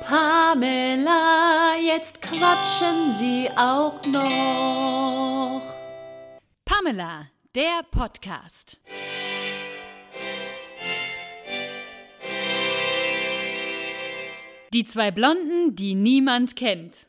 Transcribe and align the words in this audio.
Pamela, 0.00 1.74
jetzt 1.80 2.22
quatschen 2.22 3.12
Sie 3.12 3.48
auch 3.56 4.04
noch. 4.06 5.62
Pamela, 6.64 7.26
der 7.54 7.82
Podcast. 7.90 8.78
Die 14.72 14.84
zwei 14.84 15.10
Blonden, 15.10 15.74
die 15.74 15.94
niemand 15.94 16.54
kennt. 16.56 17.06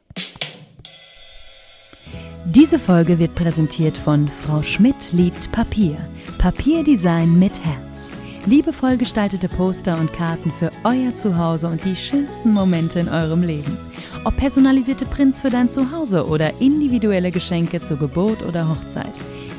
Diese 2.46 2.80
Folge 2.80 3.20
wird 3.20 3.36
präsentiert 3.36 3.98
von 3.98 4.28
Frau 4.28 4.64
Schmidt 4.64 5.12
liebt 5.12 5.52
Papier. 5.52 5.98
Papierdesign 6.40 7.38
mit 7.38 7.54
Herz. 7.64 8.14
Liebevoll 8.46 8.98
gestaltete 8.98 9.50
Poster 9.50 10.00
und 10.00 10.14
Karten 10.14 10.52
für 10.52 10.72
euer 10.84 11.16
Zuhause 11.16 11.68
und 11.68 11.84
die 11.86 11.96
schönsten 11.96 12.54
Momente 12.54 13.00
in 13.00 13.10
eurem 13.10 13.44
Leben. 13.44 13.78
Ob 14.26 14.36
personalisierte 14.38 15.06
Prints 15.06 15.42
für 15.42 15.50
dein 15.50 15.70
Zuhause 15.70 16.28
oder 16.28 16.60
individuelle 16.60 17.32
Geschenke 17.32 17.80
zur 17.80 17.98
Geburt 17.98 18.42
oder 18.44 18.68
Hochzeit. 18.68 19.14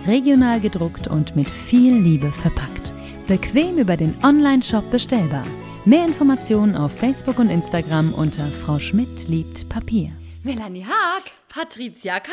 Regional 0.06 0.60
gedruckt 0.60 1.08
und 1.08 1.36
mit 1.36 1.48
viel 1.48 1.94
Liebe 1.94 2.32
verpackt. 2.32 2.92
Bequem 3.26 3.78
über 3.78 3.96
den 3.96 4.14
Online-Shop 4.24 4.90
bestellbar. 4.90 5.44
Mehr 5.84 6.04
Informationen 6.04 6.76
auf 6.76 6.92
Facebook 6.92 7.38
und 7.38 7.48
Instagram 7.48 8.12
unter 8.12 8.46
Frau 8.46 8.78
Schmidt 8.78 9.28
liebt 9.28 9.68
Papier. 9.68 10.10
Melanie 10.42 10.84
Haag, 10.84 11.30
Patricia 11.48 12.18
Kein. 12.18 12.32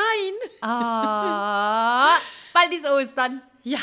Ah, 0.61 2.17
bald 2.53 2.73
ist 2.73 2.85
Ostern. 2.89 3.41
Ja, 3.63 3.79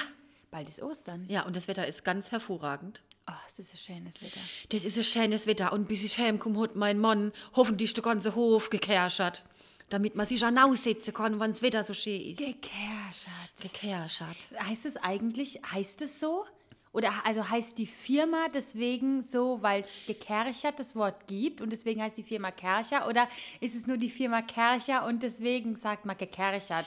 Bald 0.54 0.68
ist 0.68 0.80
Ostern. 0.80 1.26
ja, 1.28 1.42
und 1.42 1.56
das 1.56 1.66
Wetter 1.66 1.84
ist 1.84 2.04
ganz 2.04 2.30
hervorragend. 2.30 3.02
Oh, 3.26 3.32
das 3.44 3.58
ist 3.58 3.74
ein 3.74 3.96
schönes 3.96 4.22
Wetter. 4.22 4.38
Das 4.68 4.84
ist 4.84 4.96
ein 4.96 5.02
schönes 5.02 5.48
Wetter 5.48 5.72
und 5.72 5.88
bis 5.88 6.04
ich 6.04 6.16
heimkomme, 6.16 6.60
hat 6.60 6.76
mein 6.76 7.00
Mann 7.00 7.32
hoffentlich 7.56 7.92
den 7.92 8.04
ganzen 8.04 8.36
Hof 8.36 8.70
gekerschert, 8.70 9.44
damit 9.88 10.14
man 10.14 10.26
sich 10.26 10.44
auch 10.44 10.56
aussetzen 10.56 11.12
kann, 11.12 11.40
wenn 11.40 11.50
das 11.50 11.60
Wetter 11.60 11.82
so 11.82 11.92
schön 11.92 12.20
ist. 12.20 12.38
Gekerschert. 12.38 13.50
Gekerschert. 13.62 14.36
Heißt 14.60 14.86
es 14.86 14.96
eigentlich, 14.96 15.60
heißt 15.72 16.02
es 16.02 16.20
so? 16.20 16.44
Oder 16.92 17.10
also 17.24 17.50
heißt 17.50 17.76
die 17.76 17.88
Firma 17.88 18.46
deswegen 18.54 19.24
so, 19.24 19.60
weil 19.60 19.80
es 19.80 20.06
gekerchert 20.06 20.78
das 20.78 20.94
Wort 20.94 21.26
gibt 21.26 21.62
und 21.62 21.70
deswegen 21.70 22.00
heißt 22.00 22.16
die 22.16 22.22
Firma 22.22 22.52
Kercher? 22.52 23.08
Oder 23.08 23.28
ist 23.58 23.74
es 23.74 23.88
nur 23.88 23.96
die 23.96 24.08
Firma 24.08 24.40
Kercher 24.40 25.04
und 25.04 25.24
deswegen 25.24 25.74
sagt 25.74 26.04
man 26.04 26.16
gekerchert? 26.16 26.86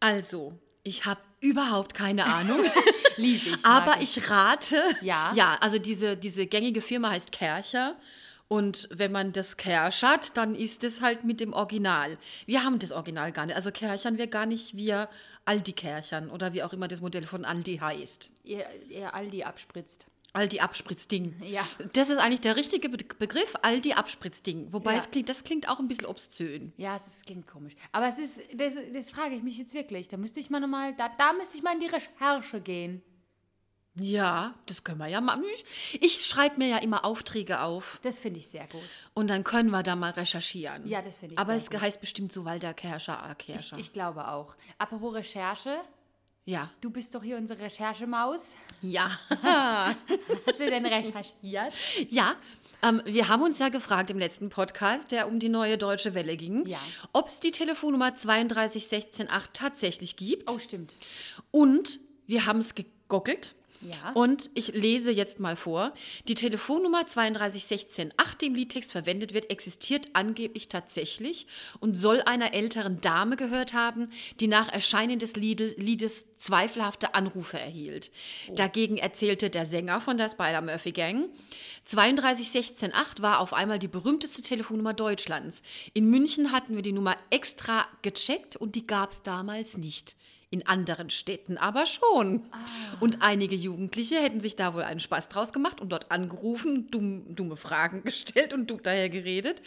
Also, 0.00 0.54
ich 0.82 1.04
habe 1.04 1.20
überhaupt 1.42 1.92
keine 1.92 2.24
Ahnung. 2.24 2.60
Lieb 3.16 3.46
ich. 3.46 3.64
Aber 3.64 3.86
mag 3.86 4.02
ich 4.02 4.30
rate. 4.30 4.82
Ja. 5.02 5.32
Ja, 5.34 5.58
also 5.60 5.78
diese, 5.78 6.16
diese 6.16 6.46
gängige 6.46 6.80
Firma 6.80 7.10
heißt 7.10 7.32
Kercher. 7.32 7.96
Und 8.48 8.88
wenn 8.92 9.12
man 9.12 9.32
das 9.32 9.56
kerchert, 9.56 10.36
dann 10.36 10.54
ist 10.54 10.84
es 10.84 11.00
halt 11.00 11.24
mit 11.24 11.40
dem 11.40 11.54
Original. 11.54 12.18
Wir 12.44 12.64
haben 12.64 12.78
das 12.78 12.92
Original 12.92 13.32
gar 13.32 13.46
nicht. 13.46 13.56
Also 13.56 13.70
kerchern 13.70 14.18
wir 14.18 14.26
gar 14.26 14.44
nicht, 14.44 14.76
wir 14.76 15.08
Aldi 15.46 15.72
kerchern 15.72 16.30
oder 16.30 16.52
wie 16.52 16.62
auch 16.62 16.72
immer 16.72 16.86
das 16.86 17.00
Modell 17.00 17.26
von 17.26 17.44
Aldi 17.44 17.78
heißt. 17.78 18.30
Ihr, 18.44 18.66
ihr 18.90 19.14
Aldi 19.14 19.44
abspritzt. 19.44 20.06
Aldi 20.34 20.60
Abspritzding. 20.60 21.42
Ja. 21.42 21.66
Das 21.92 22.08
ist 22.08 22.18
eigentlich 22.18 22.40
der 22.40 22.56
richtige 22.56 22.88
Be 22.88 22.98
Begriff, 23.18 23.54
Aldi 23.62 23.92
Abspritzding. 23.92 24.72
Wobei 24.72 24.92
Ja. 24.94 24.98
es 24.98 25.10
klingt, 25.10 25.28
das 25.28 25.44
klingt 25.44 25.68
auch 25.68 25.78
ein 25.78 25.88
bisschen 25.88 26.06
obszön. 26.06 26.72
Ja, 26.78 26.96
es 27.06 27.22
klingt 27.22 27.46
komisch. 27.46 27.74
Aber 27.92 28.08
es 28.08 28.18
ist, 28.18 28.38
das, 28.54 28.72
das 28.94 29.10
frage 29.10 29.34
ich 29.34 29.42
mich 29.42 29.58
jetzt 29.58 29.74
wirklich. 29.74 30.08
Da 30.08 30.16
müsste 30.16 30.40
ich 30.40 30.48
mal 30.48 30.60
nochmal, 30.60 30.94
da, 30.96 31.10
da 31.18 31.32
müsste 31.34 31.56
ich 31.58 31.62
mal 31.62 31.74
in 31.74 31.80
die 31.80 31.86
Recherche 31.86 32.60
gehen. 32.62 33.02
Ja, 33.94 34.54
das 34.64 34.84
können 34.84 34.96
wir 35.00 35.08
ja 35.08 35.20
machen. 35.20 35.44
Ich, 35.52 36.02
ich 36.02 36.24
schreibe 36.26 36.56
mir 36.56 36.68
ja 36.68 36.78
immer 36.78 37.04
Aufträge 37.04 37.60
auf 37.60 38.00
Das 38.02 38.18
finde 38.18 38.40
ich 38.40 38.48
sehr 38.48 38.66
gut. 38.68 38.80
und 39.12 39.28
dann 39.28 39.44
können 39.44 39.68
wir 39.68 39.82
da 39.82 39.96
mal 39.96 40.12
recherchieren. 40.12 40.86
Ja, 40.88 41.02
das 41.02 41.18
finde 41.18 41.34
ich 41.34 41.38
Aber 41.38 41.54
es 41.54 41.68
gut. 41.70 41.78
heißt 41.82 42.00
bestimmt 42.00 42.32
so 42.32 42.46
Walter 42.46 42.72
Kerscher, 42.72 43.22
A. 43.22 43.32
Ich, 43.32 43.38
Kerscher. 43.38 43.76
ich 43.76 43.92
glaube 43.92 44.28
auch. 44.28 44.54
Apropos 44.78 45.12
Recherche, 45.14 45.78
ja. 46.44 46.70
du 46.80 46.90
bist 46.90 47.14
doch 47.14 47.22
hier 47.22 47.36
unsere 47.36 47.60
Recherchemaus. 47.60 48.40
Ja. 48.82 49.10
Hast 50.46 50.58
du 50.58 50.66
denn 50.70 50.84
recherchiert? 50.86 51.72
ja. 52.10 52.34
Ähm, 52.84 53.00
wir 53.04 53.28
haben 53.28 53.42
uns 53.42 53.60
ja 53.60 53.68
gefragt 53.68 54.10
im 54.10 54.18
letzten 54.18 54.48
Podcast, 54.50 55.12
der 55.12 55.28
um 55.28 55.38
die 55.38 55.48
neue 55.48 55.78
deutsche 55.78 56.14
Welle 56.14 56.36
ging, 56.36 56.66
Ja. 56.66 56.80
ob 57.12 57.28
es 57.28 57.38
die 57.38 57.52
Telefonnummer 57.52 58.12
32168 58.16 59.50
tatsächlich 59.52 60.16
gibt. 60.16 60.50
Oh, 60.50 60.58
stimmt. 60.58 60.96
Und 61.52 62.00
wir 62.26 62.44
haben 62.46 62.58
es 62.58 62.74
gegoogelt. 62.74 63.54
Ja. 63.82 64.12
Und 64.12 64.50
ich 64.54 64.68
lese 64.68 65.10
jetzt 65.10 65.40
mal 65.40 65.56
vor. 65.56 65.92
Die 66.28 66.34
Telefonnummer 66.34 67.06
32168, 67.06 68.12
die 68.40 68.46
im 68.46 68.54
Liedtext 68.54 68.92
verwendet 68.92 69.34
wird, 69.34 69.50
existiert 69.50 70.08
angeblich 70.12 70.68
tatsächlich 70.68 71.46
und 71.80 71.94
soll 71.94 72.22
einer 72.22 72.54
älteren 72.54 73.00
Dame 73.00 73.36
gehört 73.36 73.74
haben, 73.74 74.10
die 74.40 74.46
nach 74.46 74.72
Erscheinen 74.72 75.18
des 75.18 75.36
Liede- 75.36 75.74
Liedes 75.76 76.26
zweifelhafte 76.36 77.14
Anrufe 77.14 77.58
erhielt. 77.58 78.10
Dagegen 78.54 78.98
erzählte 78.98 79.50
der 79.50 79.66
Sänger 79.66 80.00
von 80.00 80.16
der 80.16 80.28
Spider-Murphy 80.28 80.92
Gang, 80.92 81.28
32168 81.84 83.22
war 83.22 83.40
auf 83.40 83.52
einmal 83.52 83.78
die 83.78 83.88
berühmteste 83.88 84.42
Telefonnummer 84.42 84.94
Deutschlands. 84.94 85.62
In 85.94 86.08
München 86.08 86.52
hatten 86.52 86.76
wir 86.76 86.82
die 86.82 86.92
Nummer 86.92 87.16
extra 87.30 87.86
gecheckt 88.02 88.56
und 88.56 88.74
die 88.74 88.86
gab 88.86 89.12
es 89.12 89.22
damals 89.22 89.76
nicht. 89.76 90.16
In 90.52 90.66
anderen 90.66 91.08
Städten 91.08 91.56
aber 91.56 91.86
schon. 91.86 92.42
Und 93.00 93.22
einige 93.22 93.54
Jugendliche 93.54 94.16
hätten 94.16 94.38
sich 94.38 94.54
da 94.54 94.74
wohl 94.74 94.82
einen 94.82 95.00
Spaß 95.00 95.30
draus 95.30 95.50
gemacht 95.54 95.80
und 95.80 95.88
dort 95.88 96.12
angerufen, 96.12 96.90
dumm, 96.90 97.34
dumme 97.34 97.56
Fragen 97.56 98.02
gestellt 98.04 98.52
und 98.52 98.70
dumm 98.70 98.82
daher 98.82 99.08
geredet. 99.08 99.62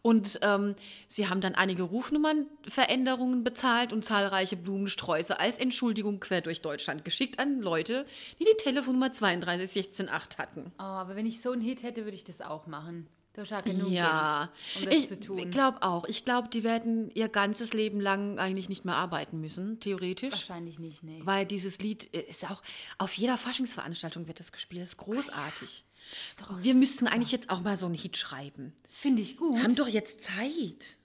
Und 0.00 0.40
ähm, 0.40 0.74
sie 1.06 1.28
haben 1.28 1.42
dann 1.42 1.54
einige 1.54 1.82
Rufnummernveränderungen 1.82 3.44
bezahlt 3.44 3.92
und 3.92 4.06
zahlreiche 4.06 4.56
Blumensträuße 4.56 5.38
als 5.38 5.58
Entschuldigung 5.58 6.18
quer 6.18 6.40
durch 6.40 6.62
Deutschland 6.62 7.04
geschickt 7.04 7.38
an 7.38 7.60
Leute, 7.60 8.06
die 8.40 8.44
die 8.44 8.56
Telefonnummer 8.56 9.12
32168 9.12 10.38
hatten. 10.38 10.72
Oh, 10.78 10.82
aber 10.82 11.14
wenn 11.14 11.26
ich 11.26 11.42
so 11.42 11.52
einen 11.52 11.60
Hit 11.60 11.82
hätte, 11.82 12.04
würde 12.04 12.16
ich 12.16 12.24
das 12.24 12.40
auch 12.40 12.66
machen. 12.66 13.06
Du 13.34 13.40
hast 13.40 13.50
ja 13.50 13.60
genug 13.62 13.90
Ja, 13.90 14.50
Geld, 14.74 14.76
um 14.84 14.90
das 14.90 14.94
ich 15.00 15.08
zu 15.08 15.18
tun. 15.20 15.50
glaube 15.50 15.82
auch. 15.82 16.04
Ich 16.06 16.24
glaube, 16.26 16.48
die 16.48 16.62
werden 16.64 17.10
ihr 17.14 17.28
ganzes 17.30 17.72
Leben 17.72 17.98
lang 18.00 18.38
eigentlich 18.38 18.68
nicht 18.68 18.84
mehr 18.84 18.96
arbeiten 18.96 19.40
müssen, 19.40 19.80
theoretisch. 19.80 20.32
Wahrscheinlich 20.32 20.78
nicht, 20.78 21.02
nee. 21.02 21.20
Weil 21.24 21.46
dieses 21.46 21.78
Lied 21.78 22.12
äh, 22.14 22.20
ist 22.28 22.44
auch, 22.50 22.62
auf 22.98 23.14
jeder 23.14 23.38
Faschingsveranstaltung 23.38 24.26
wird 24.28 24.38
das 24.38 24.52
gespielt. 24.52 24.82
Das 24.82 24.90
ist 24.90 24.96
großartig. 24.98 25.84
ist 26.28 26.40
doch 26.42 26.50
auch 26.50 26.62
Wir 26.62 26.74
müssten 26.74 27.06
eigentlich 27.06 27.32
jetzt 27.32 27.48
auch 27.48 27.62
mal 27.62 27.78
so 27.78 27.86
einen 27.86 27.94
Hit 27.94 28.18
schreiben. 28.18 28.74
Finde 28.90 29.22
ich 29.22 29.38
gut. 29.38 29.56
Wir 29.56 29.62
haben 29.62 29.76
doch 29.76 29.88
jetzt 29.88 30.20
Zeit. 30.20 30.98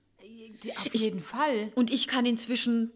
Die- 0.63 0.75
Auf 0.75 0.93
jeden 0.95 1.21
Fall. 1.23 1.71
Und 1.75 1.91
ich 1.91 2.07
kann 2.07 2.25
inzwischen 2.25 2.91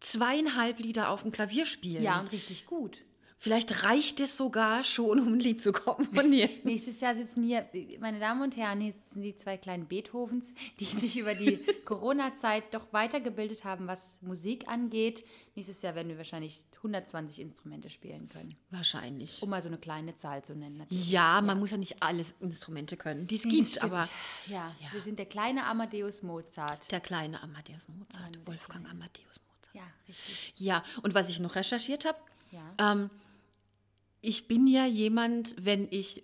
zweieinhalb 0.00 0.78
Lieder 0.80 1.10
auf 1.10 1.22
dem 1.22 1.30
Klavier 1.32 1.66
spielen. 1.66 2.02
Ja, 2.02 2.20
und 2.20 2.32
richtig 2.32 2.66
gut. 2.66 2.98
Vielleicht 3.42 3.82
reicht 3.82 4.20
es 4.20 4.36
sogar 4.36 4.84
schon, 4.84 5.18
um 5.18 5.32
ein 5.32 5.40
Lied 5.40 5.60
zu 5.60 5.72
komponieren. 5.72 6.48
Nächstes 6.62 7.00
Jahr 7.00 7.16
sitzen 7.16 7.42
hier, 7.42 7.66
meine 7.98 8.20
Damen 8.20 8.40
und 8.40 8.56
Herren, 8.56 8.80
hier 8.80 8.92
sitzen 8.92 9.20
die 9.20 9.36
zwei 9.36 9.56
kleinen 9.56 9.88
Beethovens, 9.88 10.44
die 10.78 10.84
sich 11.00 11.18
über 11.18 11.34
die 11.34 11.56
Corona-Zeit 11.84 12.72
doch 12.72 12.92
weitergebildet 12.92 13.64
haben, 13.64 13.88
was 13.88 13.98
Musik 14.20 14.68
angeht. 14.68 15.24
Nächstes 15.56 15.82
Jahr 15.82 15.96
werden 15.96 16.06
wir 16.06 16.18
wahrscheinlich 16.18 16.60
120 16.76 17.40
Instrumente 17.40 17.90
spielen 17.90 18.28
können. 18.28 18.54
Wahrscheinlich. 18.70 19.42
Um 19.42 19.50
mal 19.50 19.60
so 19.60 19.66
eine 19.66 19.78
kleine 19.78 20.14
Zahl 20.14 20.44
zu 20.44 20.54
nennen. 20.54 20.76
natürlich. 20.76 21.10
Ja, 21.10 21.40
man 21.40 21.58
muss 21.58 21.72
ja 21.72 21.78
nicht 21.78 22.00
alle 22.00 22.24
Instrumente 22.38 22.96
können, 22.96 23.26
die 23.26 23.34
es 23.34 23.42
gibt, 23.42 23.70
Stimmt. 23.70 23.82
aber 23.82 24.08
Ja, 24.46 24.72
wir 24.92 25.00
sind 25.02 25.18
der 25.18 25.26
kleine 25.26 25.66
Amadeus 25.66 26.22
Mozart. 26.22 26.92
der 26.92 27.00
kleine 27.00 27.42
Amadeus 27.42 27.88
Mozart, 27.88 28.38
Wolfgang 28.46 28.88
Amadeus 28.88 29.24
Mozart. 29.26 29.74
Ja, 29.74 29.82
richtig. 30.08 30.52
Ja, 30.58 30.84
und 31.02 31.12
was 31.16 31.28
ich 31.28 31.40
noch 31.40 31.56
recherchiert 31.56 32.04
habe, 32.04 32.18
Ja. 32.52 32.92
ähm, 32.92 33.10
ich 34.22 34.48
bin 34.48 34.66
ja 34.66 34.86
jemand, 34.86 35.54
wenn 35.58 35.86
ich 35.90 36.22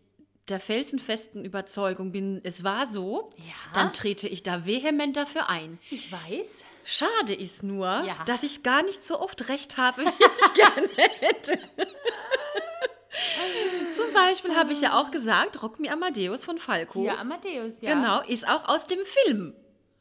der 0.48 0.60
felsenfesten 0.60 1.44
Überzeugung 1.44 2.10
bin, 2.10 2.40
es 2.42 2.64
war 2.64 2.86
so, 2.86 3.30
Ja. 3.36 3.52
dann 3.74 3.92
trete 3.92 4.26
ich 4.28 4.42
da 4.42 4.64
vehement 4.64 5.14
dafür 5.16 5.50
ein. 5.50 5.78
Ich 5.90 6.10
weiß. 6.10 6.64
Schade 6.84 7.34
ist 7.34 7.62
nur, 7.62 7.86
Ja. 8.06 8.16
dass 8.24 8.42
ich 8.44 8.62
gar 8.62 8.82
nicht 8.82 9.04
so 9.04 9.20
oft 9.20 9.50
recht 9.50 9.76
habe, 9.76 10.02
wie 10.06 10.08
ich 10.08 10.54
gerne 10.54 10.88
hätte. 11.20 11.58
Zum 13.94 14.12
Beispiel 14.14 14.54
habe 14.54 14.72
ich 14.72 14.80
ja 14.80 14.98
auch 14.98 15.10
gesagt, 15.10 15.62
Rock 15.62 15.80
Me 15.80 15.90
Amadeus 15.90 16.44
von 16.44 16.58
Falco. 16.58 17.02
Ja, 17.04 17.16
Amadeus, 17.18 17.80
ja. 17.80 17.94
Genau, 17.94 18.20
ist 18.22 18.46
auch 18.48 18.68
aus 18.68 18.86
dem 18.86 19.00
Film. 19.04 19.54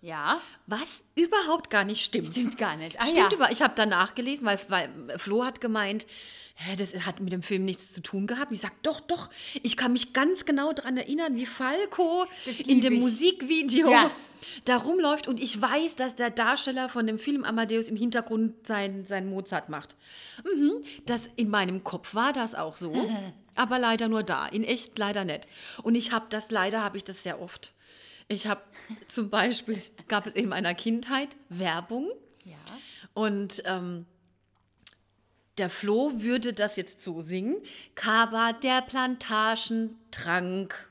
Ja, 0.07 0.39
Was 0.67 1.03
überhaupt 1.15 1.69
gar 1.69 1.83
nicht 1.83 2.01
stimmt. 2.05 2.27
stimmt 2.27 2.57
gar 2.57 2.77
nicht. 2.77 2.97
Ah, 2.97 3.03
Stimmt 3.07 3.31
ja. 3.31 3.37
über. 3.37 3.51
Ich 3.51 3.61
habe 3.61 3.73
danach 3.75 4.15
gelesen, 4.15 4.45
weil, 4.45 4.57
weil 4.69 4.89
Flo 5.19 5.43
hat 5.43 5.59
gemeint, 5.59 6.07
hä, 6.55 6.77
das 6.77 6.93
hat 7.05 7.19
mit 7.19 7.33
dem 7.33 7.43
Film 7.43 7.65
nichts 7.65 7.91
zu 7.91 8.01
tun 8.01 8.25
gehabt. 8.25 8.53
Ich 8.53 8.61
sag, 8.61 8.71
doch, 8.83 9.01
doch, 9.01 9.29
ich 9.63 9.75
kann 9.75 9.91
mich 9.91 10.13
ganz 10.13 10.45
genau 10.45 10.71
daran 10.71 10.95
erinnern, 10.95 11.35
wie 11.35 11.45
Falco 11.45 12.25
in 12.65 12.79
dem 12.79 12.93
ich. 12.93 12.99
Musikvideo 13.01 13.91
Ja. 13.91 14.11
da 14.63 14.77
rumläuft 14.77 15.27
und 15.27 15.41
ich 15.41 15.61
weiß, 15.61 15.97
dass 15.97 16.15
der 16.15 16.29
Darsteller 16.29 16.87
von 16.87 17.05
dem 17.05 17.19
Film 17.19 17.43
Amadeus 17.43 17.89
im 17.89 17.97
Hintergrund 17.97 18.65
sein, 18.65 19.05
sein 19.05 19.29
Mozart 19.29 19.67
macht. 19.67 19.97
Mhm, 20.45 20.85
das 21.05 21.29
in 21.35 21.49
meinem 21.49 21.83
Kopf 21.83 22.15
war 22.15 22.31
das 22.31 22.55
auch 22.55 22.77
so, 22.77 22.93
aber 23.55 23.77
leider 23.77 24.07
nur 24.07 24.23
da, 24.23 24.47
in 24.47 24.63
echt 24.63 24.97
leider 24.97 25.25
nicht. 25.25 25.47
Und 25.83 25.95
ich 25.95 26.13
habe 26.13 26.27
das, 26.29 26.49
leider 26.49 26.81
habe 26.81 26.95
ich 26.95 27.03
das 27.03 27.23
sehr 27.23 27.41
oft. 27.41 27.73
Ich 28.29 28.47
habe 28.47 28.61
zum 29.07 29.29
Beispiel, 29.29 29.81
gab 30.07 30.27
es 30.27 30.35
in 30.35 30.49
meiner 30.49 30.75
Kindheit 30.75 31.29
Werbung 31.49 32.09
Ja. 32.43 32.55
und 33.13 33.63
ähm, 33.65 34.05
der 35.57 35.69
Flo 35.71 36.11
würde 36.21 36.53
das 36.53 36.75
jetzt 36.75 37.01
so 37.01 37.21
singen. 37.21 37.57
Kaba 37.95 38.53
der 38.53 38.81
Plantagentrank. 38.83 40.87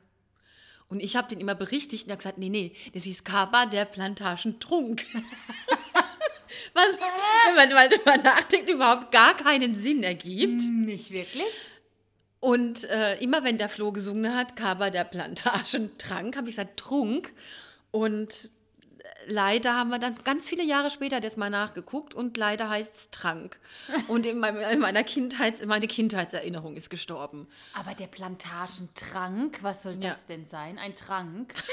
Und 0.89 1.01
ich 1.01 1.17
habe 1.17 1.29
den 1.29 1.41
immer 1.41 1.55
berichtigt 1.55 2.05
und 2.05 2.11
er 2.11 2.13
hat 2.15 2.21
gesagt, 2.21 2.39
nee, 2.39 2.49
nee, 2.49 2.73
das 2.93 3.05
hieß 3.05 3.25
Kaba 3.25 3.67
der 3.67 3.85
Plantagentrunk. 3.85 5.05
Was, 6.75 6.99
wenn 6.99 7.55
man 7.55 7.73
mal 7.75 7.89
drüber 7.89 8.17
nachdenkt, 8.17 8.69
überhaupt 8.71 9.13
gar 9.13 9.37
keinen 9.37 9.75
Sinn 9.75 10.03
ergibt. 10.03 10.63
Nicht 10.63 11.11
wirklich? 11.11 11.61
Und 12.41 12.85
äh, 12.85 13.17
immer 13.19 13.45
wenn 13.45 13.59
der 13.59 13.69
Flo 13.69 13.93
gesungen 13.93 14.35
hat, 14.35 14.57
Kaba 14.57 14.91
der 14.91 15.05
Plantagentrank, 15.05 16.37
habe 16.37 16.49
ich 16.49 16.57
gesagt, 16.57 16.79
Trunk. 16.79 17.33
Und 17.91 18.51
leider 19.27 19.75
haben 19.75 19.91
wir 19.91 19.99
dann 19.99 20.15
ganz 20.25 20.49
viele 20.49 20.63
Jahre 20.65 20.91
später 20.91 21.21
das 21.21 21.37
mal 21.37 21.51
nachgeguckt 21.51 22.15
und 22.15 22.37
leider 22.37 22.69
heißt 22.69 22.95
es 22.95 23.11
Trank. 23.11 23.59
Und 24.09 24.27
in, 24.27 24.39
meinem, 24.39 24.61
in 24.71 24.79
meiner 24.81 25.03
Kindheits, 25.05 25.65
meine 25.65 25.87
Kindheitserinnerung 25.89 26.77
ist 26.77 26.91
gestorben. 26.91 27.47
Aber 27.75 27.95
der 27.95 28.07
Plantagentrank, 28.07 29.59
was 29.63 29.83
soll 29.83 29.95
Ja. 29.95 30.11
das 30.11 30.27
denn 30.27 30.47
sein? 30.47 30.79
Ein 30.79 30.95
Trank? 30.97 31.55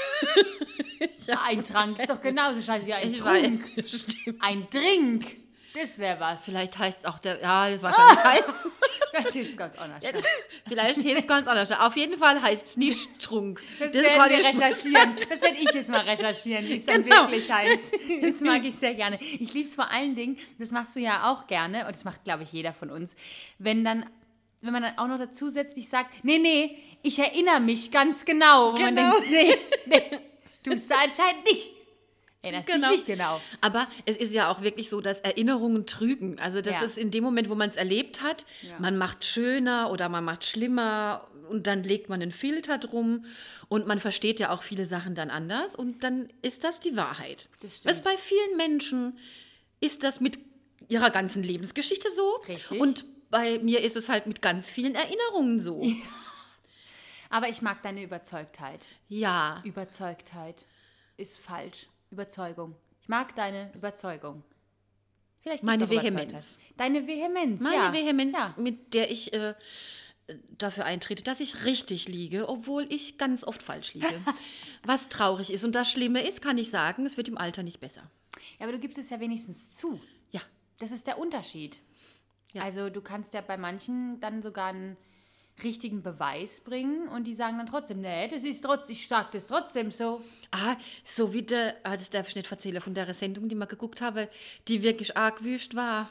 Ein 1.44 1.64
Trank 1.64 1.98
ist 1.98 2.10
doch 2.10 2.20
genauso 2.20 2.60
scheiße 2.60 2.86
wie 2.86 2.92
ein 2.94 3.10
Ich 3.10 3.18
Trunk. 3.20 3.76
weiß. 3.76 4.06
Ein 4.40 4.66
Drink, 4.70 5.36
das 5.74 5.98
wäre 5.98 6.18
was. 6.20 6.44
Vielleicht 6.44 6.78
heißt 6.78 7.00
es 7.00 7.04
auch 7.04 7.18
der, 7.18 7.40
ja, 7.40 7.70
das 7.70 7.82
wahrscheinlich 7.82 8.24
heißt, 8.24 8.44
Das 9.12 9.34
ist 9.34 9.56
ganz 9.56 9.76
anders. 9.76 10.02
vielleicht 10.68 10.96
heißt 11.04 11.18
es 11.18 11.26
ganz 11.26 11.46
anders. 11.46 11.70
Auf 11.72 11.96
jeden 11.96 12.18
Fall 12.18 12.40
heißt 12.40 12.66
es 12.66 12.76
nicht 12.76 13.08
Trunk. 13.20 13.60
Das, 13.78 13.92
kann 13.92 14.02
werden 14.02 14.30
wir 14.30 14.38
recherchieren. 14.62 15.16
Das 15.28 15.42
werde 15.42 15.56
ich 15.58 15.72
jetzt 15.72 15.88
mal 15.88 16.00
recherchieren, 16.00 16.66
wie 16.68 16.76
es 16.76 16.84
dann 16.84 17.04
Genau. 17.04 17.22
wirklich 17.28 17.50
heißt. 17.50 17.92
Das 18.22 18.40
mag 18.40 18.64
ich 18.64 18.74
sehr 18.74 18.94
gerne. 18.94 19.18
Ich 19.22 19.52
liebe 19.52 19.68
es 19.68 19.74
vor 19.74 19.90
allen 19.90 20.14
Dingen, 20.16 20.38
das 20.58 20.70
machst 20.70 20.96
du 20.96 21.00
ja 21.00 21.30
auch 21.32 21.46
gerne, 21.46 21.86
und 21.86 21.94
das 21.94 22.04
macht, 22.04 22.24
glaube 22.24 22.42
ich, 22.42 22.52
jeder 22.52 22.72
von 22.72 22.90
uns, 22.90 23.14
wenn 23.58 23.84
dann, 23.84 24.08
wenn 24.62 24.72
man 24.72 24.82
dann 24.82 24.98
auch 24.98 25.06
noch 25.06 25.18
dazu 25.18 25.46
zusätzlich 25.46 25.88
sagt, 25.88 26.24
nee, 26.24 26.38
nee, 26.38 26.76
ich 27.02 27.18
erinnere 27.18 27.60
mich 27.60 27.90
ganz 27.90 28.24
genau. 28.24 28.72
Wo 28.74 28.78
man 28.80 28.94
Genau. 28.96 29.12
denkt, 29.20 29.30
nee, 29.30 29.56
nee, 29.86 30.18
du 30.62 30.70
bist 30.70 30.90
da 30.90 30.96
anscheinend 31.04 31.44
nicht. 31.44 31.70
Erinnerst 32.44 32.66
Genau. 32.68 32.88
dich 32.88 32.96
nicht 32.98 33.06
genau. 33.06 33.40
Aber 33.60 33.88
es 34.06 34.16
ist 34.16 34.32
ja 34.32 34.50
auch 34.50 34.62
wirklich 34.62 34.88
so, 34.90 35.00
dass 35.00 35.20
Erinnerungen 35.20 35.86
trügen. 35.86 36.38
Also 36.38 36.60
das 36.60 36.74
Ja. 36.76 36.82
ist 36.82 36.98
in 36.98 37.10
dem 37.10 37.24
Moment, 37.24 37.48
wo 37.50 37.54
man 37.54 37.68
es 37.68 37.76
erlebt 37.76 38.22
hat, 38.22 38.44
Ja. 38.62 38.78
man 38.78 38.96
macht 38.96 39.24
schöner 39.24 39.90
oder 39.90 40.08
man 40.08 40.24
macht 40.24 40.44
schlimmer 40.44 41.26
und 41.48 41.66
dann 41.66 41.82
legt 41.82 42.08
man 42.08 42.22
einen 42.22 42.32
Filter 42.32 42.78
drum 42.78 43.24
und 43.68 43.86
man 43.86 44.00
versteht 44.00 44.40
ja 44.40 44.50
auch 44.50 44.62
viele 44.62 44.86
Sachen 44.86 45.14
dann 45.14 45.30
anders 45.30 45.74
und 45.76 46.04
dann 46.04 46.28
ist 46.42 46.64
das 46.64 46.80
die 46.80 46.96
Wahrheit. 46.96 47.48
Das 47.60 47.76
stimmt. 47.76 47.88
Also 47.88 48.02
bei 48.02 48.16
vielen 48.16 48.56
Menschen 48.56 49.18
ist 49.80 50.02
das 50.04 50.20
mit 50.20 50.38
ihrer 50.88 51.10
ganzen 51.10 51.42
Lebensgeschichte 51.42 52.10
so 52.10 52.36
Richtig. 52.48 52.80
und 52.80 53.04
bei 53.30 53.58
mir 53.58 53.80
ist 53.82 53.96
es 53.96 54.08
halt 54.08 54.26
mit 54.26 54.42
ganz 54.42 54.70
vielen 54.70 54.94
Erinnerungen 54.94 55.60
so. 55.60 55.82
Aber 57.30 57.48
ich 57.48 57.62
mag 57.62 57.82
deine 57.82 58.02
Überzeugtheit. 58.02 58.86
Ja. 59.08 59.60
Überzeugtheit 59.64 60.66
ist 61.16 61.38
falsch. 61.38 61.88
Überzeugung. 62.14 62.74
Ich 63.00 63.08
mag 63.08 63.34
deine 63.36 63.70
Überzeugung. 63.74 64.42
Vielleicht 65.42 65.62
Meine. 65.62 65.90
Vehemenz. 65.90 66.58
Deine 66.78 67.06
Vehemenz, 67.06 67.60
Meine 67.60 67.76
ja. 67.76 67.92
Vehemenz, 67.92 68.32
Ja. 68.32 68.54
mit 68.56 68.94
der 68.94 69.10
ich 69.10 69.32
äh, 69.34 69.54
dafür 70.56 70.86
eintrete, 70.86 71.22
dass 71.22 71.40
ich 71.40 71.66
richtig 71.66 72.08
liege, 72.08 72.48
obwohl 72.48 72.90
ich 72.90 73.18
ganz 73.18 73.44
oft 73.44 73.62
falsch 73.62 73.92
liege. 73.92 74.22
Was 74.84 75.10
traurig 75.10 75.52
ist. 75.52 75.64
Und 75.64 75.74
das 75.74 75.90
Schlimme 75.90 76.26
ist, 76.26 76.40
kann 76.40 76.56
ich 76.56 76.70
sagen, 76.70 77.04
es 77.04 77.18
wird 77.18 77.28
im 77.28 77.36
Alter 77.36 77.62
nicht 77.62 77.78
besser. 77.80 78.10
ja, 78.58 78.64
aber 78.64 78.72
du 78.72 78.78
gibst 78.78 78.96
es 78.96 79.10
ja 79.10 79.20
wenigstens 79.20 79.76
zu. 79.76 80.00
Ja. 80.30 80.40
Das 80.78 80.90
ist 80.92 81.06
der 81.06 81.18
Unterschied. 81.18 81.78
Ja. 82.54 82.62
Also 82.62 82.88
du 82.88 83.02
kannst 83.02 83.34
ja 83.34 83.42
bei 83.42 83.58
manchen 83.58 84.20
dann 84.20 84.42
sogar 84.42 84.68
einen 84.68 84.96
richtigen 85.62 86.02
Beweis 86.02 86.60
bringen 86.60 87.08
und 87.08 87.24
die 87.24 87.34
sagen 87.34 87.58
dann 87.58 87.66
trotzdem, 87.68 88.00
nee, 88.00 88.26
das 88.28 88.42
ist 88.42 88.60
trotzdem, 88.62 88.92
ich 88.96 89.06
sag 89.06 89.30
das 89.32 89.46
trotzdem 89.46 89.92
so. 89.92 90.20
Ah, 90.50 90.76
so 91.04 91.32
wie 91.32 91.42
der, 91.42 91.76
ah, 91.84 91.96
das 91.96 92.10
darf 92.10 92.28
ich 92.28 92.34
nicht 92.34 92.50
erzählen, 92.50 92.80
von 92.80 92.92
der 92.94 93.12
Sendung, 93.14 93.48
die 93.48 93.54
wir 93.54 93.66
geguckt 93.66 94.00
haben, 94.00 94.26
die 94.66 94.82
wirklich 94.82 95.16
arg 95.16 95.44
wüst 95.44 95.76
war. 95.76 96.10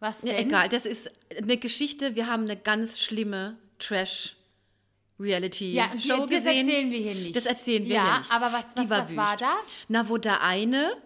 Was 0.00 0.22
Ja, 0.22 0.32
denn? 0.32 0.48
egal, 0.48 0.68
das 0.68 0.86
ist 0.86 1.10
eine 1.36 1.56
Geschichte, 1.58 2.16
wir 2.16 2.26
haben 2.26 2.44
eine 2.44 2.56
ganz 2.56 3.00
schlimme 3.00 3.58
Trash-Reality-Show 3.78 5.74
Ja, 5.76 5.88
die, 5.94 6.08
das 6.08 6.28
gesehen. 6.28 6.68
erzählen 6.68 6.90
wir 6.90 6.98
hier 6.98 7.14
nicht. 7.14 7.36
Das 7.36 7.46
erzählen 7.46 7.84
wir 7.84 7.94
ja, 7.94 8.04
hier 8.12 8.18
nicht. 8.20 8.32
aber 8.32 8.52
was, 8.52 8.74
Die 8.74 8.90
was, 8.90 9.08
was 9.10 9.16
war 9.16 9.36
da? 9.36 9.56
Na, 9.88 10.08
wo 10.08 10.16
der 10.18 10.42
eine, 10.42 10.96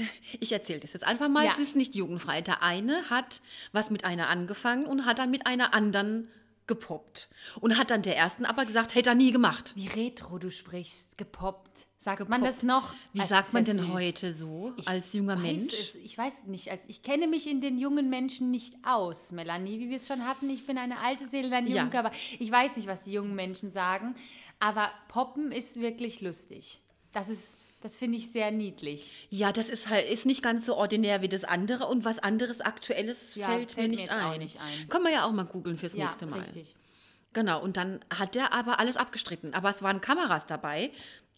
ich 0.40 0.52
erzähle 0.52 0.80
das 0.80 0.92
jetzt 0.92 1.04
einfach 1.04 1.28
mal, 1.28 1.44
Ja. 1.44 1.50
es 1.52 1.58
ist 1.58 1.76
nicht 1.76 1.94
jugendfrei. 1.94 2.40
Der 2.40 2.62
eine 2.62 3.08
hat 3.10 3.40
was 3.72 3.90
mit 3.90 4.04
einer 4.04 4.28
angefangen 4.28 4.86
und 4.86 5.04
hat 5.06 5.18
dann 5.18 5.30
mit 5.30 5.46
einer 5.46 5.74
anderen 5.74 6.28
gepoppt. 6.66 7.28
Und 7.60 7.76
hat 7.76 7.90
dann 7.90 8.02
der 8.02 8.16
ersten 8.16 8.44
aber 8.44 8.64
gesagt, 8.64 8.94
hätte 8.94 9.10
er 9.10 9.14
nie 9.16 9.32
gemacht. 9.32 9.72
Wie 9.74 9.88
retro 9.88 10.38
du 10.38 10.50
sprichst, 10.50 11.18
gepoppt. 11.18 11.86
Sagt 11.98 12.28
man 12.28 12.42
das 12.42 12.64
noch? 12.64 12.92
Wie 13.12 13.20
sagt 13.20 13.52
man 13.52 13.64
denn 13.64 13.78
süß. 13.78 13.88
heute 13.92 14.34
so, 14.34 14.72
Ich 14.76 14.88
als 14.88 15.12
junger 15.12 15.36
Mensch? 15.36 15.72
Es, 15.72 15.94
ich 15.94 16.18
weiß 16.18 16.32
nicht, 16.46 16.68
als 16.68 16.82
ich 16.88 17.02
kenne 17.04 17.28
mich 17.28 17.46
in 17.48 17.60
den 17.60 17.78
jungen 17.78 18.10
Menschen 18.10 18.50
nicht 18.50 18.74
aus, 18.82 19.30
Melanie, 19.30 19.78
wie 19.78 19.88
wir 19.88 19.96
es 19.98 20.08
schon 20.08 20.26
hatten. 20.26 20.50
Ich 20.50 20.66
bin 20.66 20.78
eine 20.78 20.98
alte 20.98 21.28
Seele, 21.28 21.48
dein 21.48 21.68
Ja. 21.68 21.82
Jungkörper. 21.82 22.10
Ich 22.40 22.50
weiß 22.50 22.74
nicht, 22.76 22.88
was 22.88 23.02
die 23.02 23.12
jungen 23.12 23.36
Menschen 23.36 23.70
sagen, 23.70 24.16
aber 24.58 24.90
Poppen 25.06 25.52
ist 25.52 25.78
wirklich 25.80 26.20
lustig. 26.20 26.80
Das 27.12 27.28
ist, 27.28 27.56
das 27.82 27.96
finde 27.96 28.18
ich 28.18 28.30
sehr 28.30 28.50
niedlich. 28.50 29.12
Ja, 29.30 29.52
das 29.52 29.68
ist 29.68 29.88
halt 29.88 30.08
ist 30.08 30.24
nicht 30.26 30.42
ganz 30.42 30.64
so 30.66 30.76
ordinär 30.76 31.20
wie 31.22 31.28
das 31.28 31.44
andere 31.44 31.86
und 31.86 32.04
was 32.04 32.18
anderes 32.18 32.60
Aktuelles 32.60 33.34
Ja, 33.34 33.48
fällt, 33.48 33.72
fällt 33.72 33.90
mir 33.90 33.96
nicht 33.96 34.10
ein. 34.10 34.38
nicht 34.38 34.60
ein. 34.60 34.88
Können 34.88 35.04
wir 35.04 35.12
ja 35.12 35.24
auch 35.24 35.32
mal 35.32 35.44
googeln 35.44 35.76
fürs 35.76 35.94
Ja, 35.94 36.06
nächste 36.06 36.26
Mal. 36.26 36.40
richtig. 36.40 36.74
Genau, 37.34 37.62
und 37.62 37.76
dann 37.76 38.04
hat 38.12 38.34
der 38.34 38.52
aber 38.52 38.78
alles 38.78 38.96
abgestritten. 38.96 39.54
Aber 39.54 39.70
es 39.70 39.82
waren 39.82 40.00
Kameras 40.00 40.46
dabei 40.46 40.90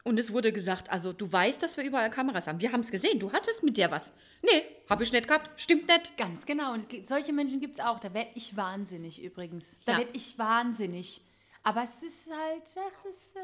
und 0.02 0.18
es 0.18 0.32
wurde 0.32 0.52
gesagt, 0.52 0.90
also 0.90 1.12
du 1.12 1.30
weißt, 1.30 1.62
dass 1.62 1.76
wir 1.76 1.84
überall 1.84 2.10
Kameras 2.10 2.46
haben. 2.48 2.60
Wir 2.60 2.72
haben 2.72 2.80
es 2.80 2.90
gesehen, 2.90 3.18
du 3.20 3.32
hattest 3.32 3.62
mit 3.62 3.78
der 3.78 3.90
was. 3.90 4.12
Nee, 4.42 4.62
habe 4.90 5.02
ich 5.04 5.12
nicht 5.12 5.28
gehabt, 5.28 5.58
stimmt 5.60 5.86
nicht. 5.88 6.16
Ganz 6.16 6.44
genau. 6.46 6.72
Und 6.74 6.86
solche 7.06 7.32
Menschen 7.32 7.60
gibt 7.60 7.78
es 7.78 7.84
auch. 7.84 8.00
Da 8.00 8.12
werde 8.12 8.30
ich 8.34 8.56
wahnsinnig 8.56 9.22
übrigens. 9.22 9.76
Da 9.86 9.92
Ja. 9.92 9.98
werde 9.98 10.10
ich 10.14 10.36
wahnsinnig. 10.38 11.22
Aber 11.62 11.84
es 11.84 12.02
ist 12.02 12.26
halt, 12.30 12.62
das 12.74 13.10
ist, 13.10 13.36
äh, 13.36 13.40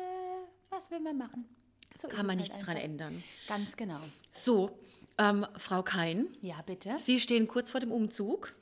was 0.69 0.91
will 0.91 1.01
man 1.01 1.17
machen? 1.17 1.47
So 2.01 2.09
Kann 2.09 2.27
man 2.27 2.39
es 2.39 2.45
halt 2.45 2.53
nichts 2.53 2.65
dran 2.67 2.77
ändern. 2.77 3.23
Ganz 3.47 3.77
genau. 3.77 4.01
So, 4.33 4.79
ähm, 5.19 5.47
Frau 5.59 5.83
Kein, 5.83 6.29
Ja, 6.41 6.63
bitte. 6.63 6.97
Sie 6.99 7.21
stehen 7.21 7.47
kurz 7.49 7.71
vor 7.71 7.81
dem 7.81 7.93
Umzug. 7.93 8.55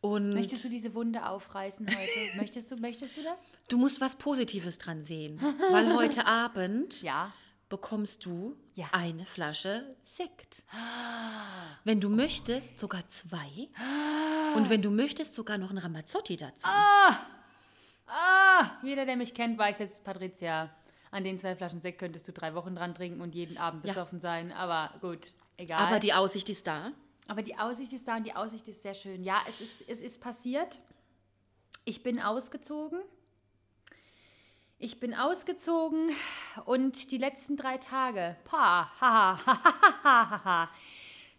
Und 0.00 0.34
Möchtest 0.34 0.64
du 0.64 0.68
diese 0.68 0.94
Wunde 0.94 1.26
aufreißen 1.26 1.86
heute? 1.88 2.36
möchtest, 2.36 2.70
du, 2.70 2.76
möchtest 2.76 3.16
du 3.16 3.22
das? 3.22 3.38
du 3.68 3.78
musst 3.78 4.00
was 4.00 4.16
Positives 4.16 4.78
dran 4.78 5.04
sehen. 5.04 5.40
Weil 5.70 5.94
heute 5.94 6.26
Abend 6.26 7.00
Ja. 7.02 7.32
bekommst 7.70 8.24
du 8.26 8.56
Ja. 8.74 8.86
eine 8.92 9.24
Flasche 9.24 9.96
Sekt. 10.04 10.62
Wenn 11.84 12.00
du 12.00 12.08
möchtest, 12.10 12.78
sogar 12.78 13.08
zwei. 13.08 13.68
Und 14.56 14.70
wenn 14.70 14.82
du 14.82 14.90
möchtest, 14.90 15.34
sogar 15.34 15.58
noch 15.58 15.70
ein 15.70 15.78
Ramazzotti 15.78 16.36
dazu. 16.36 16.64
Ah, 18.06 18.70
jeder, 18.84 19.04
der 19.04 19.16
mich 19.16 19.34
kennt, 19.34 19.58
weiß 19.58 19.78
jetzt, 19.80 20.04
Patricia, 20.04 20.70
an 21.14 21.24
den 21.24 21.38
zwei 21.38 21.54
Flaschen 21.56 21.80
Sekt 21.80 21.98
könntest 21.98 22.26
du 22.28 22.32
drei 22.32 22.54
Wochen 22.54 22.74
dran 22.74 22.94
trinken 22.94 23.20
und 23.20 23.34
jeden 23.34 23.56
Abend 23.56 23.84
Ja. 23.84 23.92
besoffen 23.92 24.20
sein. 24.20 24.52
Aber 24.52 24.90
gut, 25.00 25.32
egal. 25.56 25.80
Aber 25.86 25.98
die 26.00 26.12
Aussicht 26.12 26.48
ist 26.48 26.66
da. 26.66 26.92
Aber 27.28 27.42
die 27.42 27.56
Aussicht 27.56 27.92
ist 27.92 28.06
da 28.06 28.16
und 28.16 28.24
die 28.24 28.34
Aussicht 28.34 28.66
ist 28.68 28.82
sehr 28.82 28.94
schön. 28.94 29.22
Ja, 29.24 29.40
es 29.48 29.60
ist, 29.60 29.88
es 29.88 30.00
ist 30.00 30.20
passiert. 30.20 30.80
Ich 31.84 32.02
bin 32.02 32.20
ausgezogen. 32.20 33.00
Ich 34.78 35.00
bin 35.00 35.14
ausgezogen 35.14 36.10
und 36.66 37.10
die 37.10 37.16
letzten 37.18 37.56
drei 37.56 37.78
Tage, 37.78 38.36
pa, 38.44 38.90
ha, 39.00 39.40
ha, 39.40 39.46
ha, 39.46 40.02
ha, 40.02 40.30
ha, 40.30 40.44
ha, 40.44 40.70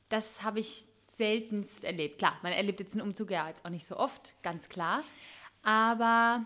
das 0.09 0.41
habe 0.41 0.61
ich 0.61 0.85
seltenst 1.17 1.83
erlebt. 1.83 2.17
Klar, 2.17 2.37
man 2.41 2.53
erlebt 2.53 2.79
jetzt 2.79 2.93
einen 2.93 3.01
Umzug 3.01 3.29
ja 3.31 3.47
jetzt 3.47 3.63
auch 3.65 3.69
nicht 3.69 3.85
so 3.85 3.97
oft, 3.97 4.33
ganz 4.41 4.67
klar. 4.69 5.03
Aber 5.63 6.45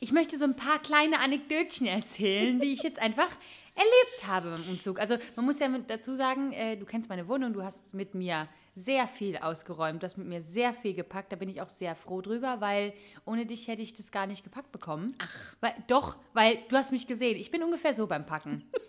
ich 0.00 0.12
möchte 0.12 0.38
so 0.38 0.44
ein 0.44 0.56
paar 0.56 0.78
kleine 0.78 1.20
Anekdötchen 1.20 1.86
erzählen, 1.86 2.60
die 2.60 2.72
ich 2.72 2.82
jetzt 2.82 3.00
einfach 3.00 3.28
erlebt 3.74 4.26
habe 4.26 4.50
beim 4.50 4.68
Umzug. 4.68 5.00
Also 5.00 5.16
man 5.36 5.44
muss 5.44 5.58
ja 5.58 5.68
dazu 5.86 6.14
sagen, 6.14 6.52
äh, 6.52 6.76
du 6.76 6.84
kennst 6.86 7.08
meine 7.08 7.28
Wohnung, 7.28 7.52
du 7.52 7.62
hast 7.62 7.94
mit 7.94 8.14
mir 8.14 8.48
sehr 8.76 9.06
viel 9.06 9.36
ausgeräumt, 9.36 10.02
du 10.02 10.06
hast 10.06 10.16
mit 10.16 10.26
mir 10.26 10.42
sehr 10.42 10.72
viel 10.74 10.94
gepackt. 10.94 11.32
Da 11.32 11.36
bin 11.36 11.48
ich 11.48 11.60
auch 11.60 11.68
sehr 11.68 11.94
froh 11.94 12.20
drüber, 12.20 12.60
weil 12.60 12.92
ohne 13.24 13.46
dich 13.46 13.68
hätte 13.68 13.82
ich 13.82 13.94
das 13.94 14.10
gar 14.10 14.26
nicht 14.26 14.44
gepackt 14.44 14.72
bekommen. 14.72 15.14
Ach. 15.18 15.56
Weil, 15.60 15.74
doch, 15.86 16.16
weil 16.32 16.58
du 16.68 16.76
hast 16.76 16.92
mich 16.92 17.06
gesehen. 17.06 17.36
Ich 17.36 17.50
bin 17.50 17.62
ungefähr 17.62 17.94
so 17.94 18.06
beim 18.06 18.26
Packen. 18.26 18.64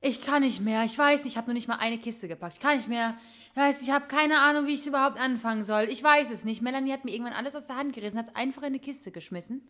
Ich 0.00 0.22
kann 0.22 0.42
nicht 0.42 0.60
mehr. 0.60 0.84
Ich 0.84 0.96
weiß 0.96 1.24
nicht, 1.24 1.32
ich 1.32 1.36
habe 1.36 1.48
noch 1.48 1.54
nicht 1.54 1.66
mal 1.66 1.78
eine 1.80 1.98
Kiste 1.98 2.28
gepackt. 2.28 2.54
Ich 2.54 2.60
kann 2.60 2.76
nicht 2.76 2.86
mehr. 2.86 3.18
Weiß, 3.58 3.82
ich 3.82 3.90
habe 3.90 4.06
keine 4.06 4.38
Ahnung, 4.40 4.66
wie 4.66 4.74
ich 4.74 4.80
es 4.80 4.86
überhaupt 4.86 5.18
anfangen 5.18 5.64
soll. 5.64 5.88
Ich 5.90 6.02
weiß 6.02 6.30
es 6.30 6.44
nicht. 6.44 6.62
Melanie 6.62 6.92
hat 6.92 7.04
mir 7.04 7.10
irgendwann 7.12 7.34
alles 7.34 7.54
aus 7.54 7.66
der 7.66 7.76
Hand 7.76 7.92
gerissen, 7.94 8.18
hat 8.18 8.28
es 8.28 8.34
einfach 8.36 8.62
in 8.62 8.68
eine 8.68 8.78
Kiste 8.78 9.10
geschmissen. 9.10 9.62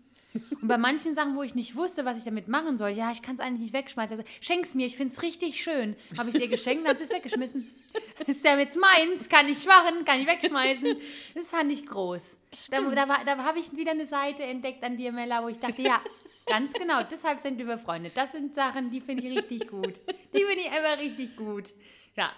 Und 0.60 0.68
bei 0.68 0.76
manchen 0.76 1.14
Sachen, 1.14 1.34
wo 1.36 1.42
ich 1.42 1.54
nicht 1.54 1.74
wusste, 1.74 2.04
was 2.04 2.18
ich 2.18 2.24
damit 2.24 2.48
machen 2.48 2.76
soll, 2.76 2.90
ja, 2.90 3.10
ich 3.10 3.22
kann 3.22 3.36
es 3.36 3.40
eigentlich 3.40 3.62
nicht 3.62 3.72
wegschmeißen. 3.72 4.18
Also, 4.18 4.28
schenk's 4.42 4.74
mir, 4.74 4.86
ich 4.86 4.96
finde 4.96 5.14
es 5.14 5.22
richtig 5.22 5.62
schön. 5.62 5.96
Habe 6.18 6.28
ich 6.28 6.34
es 6.36 6.40
ihr 6.42 6.48
geschenkt, 6.48 6.84
dann 6.84 6.90
hat 6.90 6.98
sie 6.98 7.04
es 7.04 7.10
weggeschmissen. 7.10 7.68
ist 8.26 8.44
ja 8.44 8.58
jetzt 8.58 8.76
meins, 8.78 9.28
kann 9.28 9.48
ich 9.48 9.66
machen, 9.66 10.04
kann 10.04 10.20
ich 10.20 10.26
wegschmeißen. 10.26 10.96
Das 11.34 11.48
fand 11.50 11.72
ich 11.72 11.86
groß. 11.86 12.36
Da, 12.70 12.82
da, 12.82 13.08
war- 13.08 13.24
da 13.24 13.38
habe 13.42 13.58
ich 13.58 13.74
wieder 13.74 13.92
eine 13.92 14.06
Seite 14.06 14.42
entdeckt 14.42 14.84
an 14.84 14.96
dir, 14.98 15.12
Mella, 15.12 15.42
wo 15.42 15.48
ich 15.48 15.58
dachte, 15.58 15.80
ja, 15.80 16.00
ganz 16.46 16.72
genau, 16.74 17.02
deshalb 17.10 17.40
sind 17.40 17.58
wir 17.58 17.64
befreundet. 17.64 18.12
Das 18.16 18.32
sind 18.32 18.54
Sachen, 18.54 18.90
die 18.90 19.00
finde 19.00 19.26
ich 19.26 19.38
richtig 19.38 19.68
gut. 19.68 19.94
Die 20.34 20.44
finde 20.44 20.60
ich 20.60 20.70
einfach 20.70 20.98
richtig 20.98 21.36
gut. 21.36 21.72
Ja, 22.18 22.32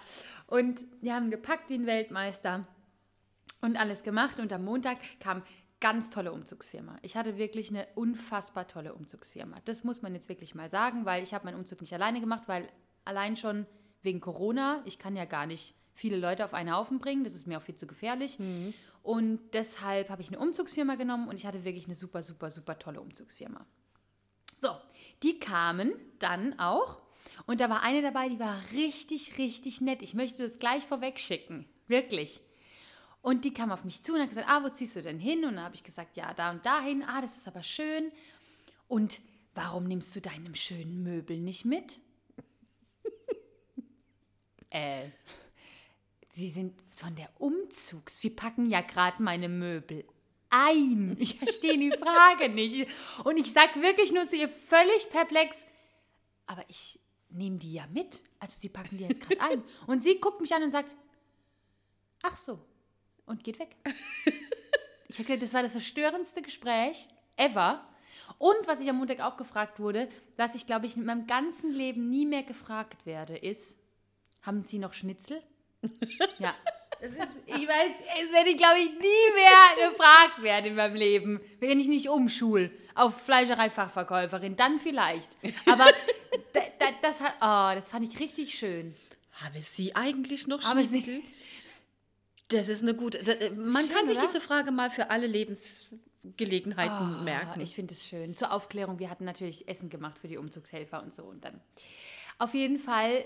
und 0.45 0.85
wir 1.01 1.15
haben 1.15 1.31
gepackt 1.31 1.69
wie 1.69 1.73
ein 1.73 1.87
Weltmeister 1.87 2.67
und 3.61 3.77
alles 3.77 4.03
gemacht. 4.03 4.39
Und 4.39 4.53
am 4.53 4.63
Montag 4.63 4.99
kam 5.19 5.41
ganz 5.79 6.11
tolle 6.11 6.31
Umzugsfirma. 6.31 6.97
Ich 7.01 7.17
hatte 7.17 7.37
wirklich 7.37 7.71
eine 7.71 7.87
unfassbar 7.95 8.67
tolle 8.67 8.93
Umzugsfirma. 8.93 9.57
Das 9.65 9.83
muss 9.83 10.03
man 10.03 10.13
jetzt 10.13 10.29
wirklich 10.29 10.53
mal 10.53 10.69
sagen, 10.69 11.05
weil 11.05 11.23
ich 11.23 11.33
habe 11.33 11.45
meinen 11.45 11.57
Umzug 11.57 11.81
nicht 11.81 11.93
alleine 11.95 12.19
gemacht, 12.19 12.43
weil 12.45 12.67
allein 13.05 13.35
schon 13.35 13.65
wegen 14.03 14.19
Corona, 14.19 14.83
ich 14.85 14.99
kann 14.99 15.15
ja 15.15 15.25
gar 15.25 15.47
nicht 15.47 15.73
viele 15.95 16.17
Leute 16.17 16.45
auf 16.45 16.53
einen 16.53 16.71
Haufen 16.75 16.99
bringen, 16.99 17.23
das 17.23 17.33
ist 17.33 17.47
mir 17.47 17.57
auch 17.57 17.63
viel 17.63 17.75
zu 17.75 17.87
gefährlich. 17.87 18.37
Und 19.01 19.39
deshalb 19.53 20.09
habe 20.09 20.21
ich 20.21 20.27
eine 20.27 20.37
Umzugsfirma 20.37 20.93
genommen 20.93 21.27
und 21.27 21.37
ich 21.37 21.47
hatte 21.47 21.63
wirklich 21.63 21.85
eine 21.85 21.95
super, 21.95 22.21
super, 22.21 22.51
super 22.51 22.77
tolle 22.77 23.01
Umzugsfirma. 23.01 23.65
So, 24.59 24.69
die 25.23 25.39
kamen 25.39 25.93
dann 26.19 26.59
auch 26.59 27.00
und 27.45 27.59
da 27.59 27.69
war 27.69 27.83
eine 27.83 28.01
dabei, 28.01 28.29
die 28.29 28.39
war 28.39 28.61
richtig, 28.73 29.37
richtig 29.37 29.81
nett. 29.81 30.01
Ich 30.01 30.13
möchte 30.13 30.43
das 30.43 30.59
gleich 30.59 30.85
vorweg 30.85 31.19
schicken, 31.19 31.65
wirklich. 31.87 32.41
Und 33.21 33.45
die 33.45 33.53
kam 33.53 33.71
auf 33.71 33.83
mich 33.83 34.03
zu 34.03 34.13
und 34.13 34.21
hat 34.21 34.29
gesagt, 34.29 34.47
ah, 34.49 34.63
wo 34.63 34.69
ziehst 34.69 34.95
du 34.95 35.01
denn 35.01 35.19
hin? 35.19 35.45
Und 35.45 35.55
dann 35.55 35.65
habe 35.65 35.75
ich 35.75 35.83
gesagt, 35.83 36.17
ja, 36.17 36.33
da 36.33 36.51
und 36.51 36.65
dahin. 36.65 37.03
Ah, 37.03 37.21
das 37.21 37.37
ist 37.37 37.47
aber 37.47 37.63
schön. 37.63 38.11
Und 38.87 39.21
warum 39.53 39.85
nimmst 39.85 40.15
du 40.15 40.21
deinem 40.21 40.55
schönen 40.55 41.03
Möbel 41.03 41.37
nicht 41.37 41.65
mit? 41.65 41.99
äh, 44.71 45.09
sie 46.33 46.49
sind 46.49 46.73
von 46.95 47.15
der 47.15 47.29
Umzugs. 47.39 48.21
Wir 48.23 48.35
packen 48.35 48.69
ja 48.69 48.81
gerade 48.81 49.21
meine 49.21 49.49
Möbel 49.49 50.03
ein. 50.49 51.15
Ich 51.19 51.37
verstehe 51.37 51.77
die 51.77 51.91
Frage 51.91 52.49
nicht. 52.49 52.87
Und 53.23 53.37
ich 53.37 53.51
sag 53.51 53.75
wirklich 53.75 54.11
nur 54.11 54.27
zu 54.27 54.35
ihr 54.35 54.49
völlig 54.49 55.09
perplex, 55.09 55.57
aber 56.45 56.63
ich 56.67 56.99
nehme 57.31 57.57
die 57.57 57.73
ja 57.73 57.85
mit. 57.87 58.21
Also 58.39 58.57
sie 58.59 58.69
packen 58.69 58.97
die 58.97 59.05
jetzt 59.05 59.21
gerade 59.21 59.41
ein. 59.41 59.63
Und 59.87 60.03
sie 60.03 60.19
guckt 60.19 60.41
mich 60.41 60.53
an 60.53 60.63
und 60.63 60.71
sagt, 60.71 60.95
ach 62.23 62.37
so, 62.37 62.59
und 63.25 63.43
geht 63.43 63.59
weg. 63.59 63.75
Ich 65.07 65.19
habe 65.19 65.37
das 65.37 65.53
war 65.53 65.61
das 65.61 65.73
verstörendste 65.73 66.41
Gespräch 66.41 67.07
ever. 67.35 67.85
Und 68.37 68.65
was 68.65 68.79
ich 68.79 68.89
am 68.89 68.97
Montag 68.97 69.19
auch 69.19 69.37
gefragt 69.37 69.79
wurde, 69.79 70.09
was 70.37 70.55
ich, 70.55 70.65
glaube 70.65 70.85
ich, 70.85 70.95
in 70.95 71.05
meinem 71.05 71.27
ganzen 71.27 71.71
Leben 71.71 72.09
nie 72.09 72.25
mehr 72.25 72.43
gefragt 72.43 73.05
werde, 73.05 73.37
ist, 73.37 73.77
haben 74.41 74.63
Sie 74.63 74.79
noch 74.79 74.93
Schnitzel? 74.93 75.41
ja. 76.39 76.55
Ist, 77.01 77.13
ich 77.47 77.67
weiß, 77.67 77.91
es 78.25 78.31
werde 78.31 78.49
ich, 78.51 78.57
glaube 78.57 78.79
ich, 78.79 78.89
nie 78.91 79.33
mehr 79.35 79.89
gefragt 79.89 80.41
werden 80.43 80.65
in 80.67 80.75
meinem 80.75 80.95
Leben. 80.95 81.41
Wenn 81.59 81.79
ich 81.79 81.87
nicht 81.87 82.09
umschul 82.09 82.69
auf 82.95 83.21
Fleischereifachverkäuferin, 83.23 84.55
dann 84.55 84.79
vielleicht. 84.79 85.29
Aber 85.65 85.85
da, 86.53 86.59
da, 86.79 86.85
das, 87.01 87.19
hat, 87.19 87.33
oh, 87.41 87.75
das 87.75 87.89
fand 87.89 88.11
ich 88.11 88.19
richtig 88.19 88.53
schön. 88.57 88.93
Habe 89.43 89.61
sie 89.61 89.95
eigentlich 89.95 90.45
noch 90.47 90.61
Schnitzel? 90.61 91.21
Das 92.49 92.67
ist 92.69 92.81
eine 92.83 92.93
gute. 92.93 93.23
da- 93.23 93.31
äh, 93.31 93.49
Man 93.51 93.85
schön, 93.85 93.95
kann 93.95 94.07
sich 94.07 94.17
oder? 94.17 94.25
diese 94.27 94.41
Frage 94.41 94.71
mal 94.71 94.89
für 94.91 95.09
alle 95.09 95.25
Lebensgelegenheiten 95.25 96.91
Ah, 96.91 97.21
merken. 97.23 97.61
Ich 97.61 97.73
finde 97.73 97.93
es 97.93 98.05
schön. 98.05 98.35
Zur 98.35 98.51
Aufklärung, 98.51 98.99
wir 98.99 99.09
hatten 99.09 99.25
natürlich 99.25 99.67
Essen 99.67 99.89
gemacht 99.89 100.19
für 100.19 100.27
die 100.27 100.37
Umzugshelfer 100.37 101.01
und 101.01 101.15
so. 101.15 101.23
Und 101.23 101.43
dann. 101.45 101.59
Auf 102.37 102.53
jeden 102.53 102.77
Fall 102.77 103.23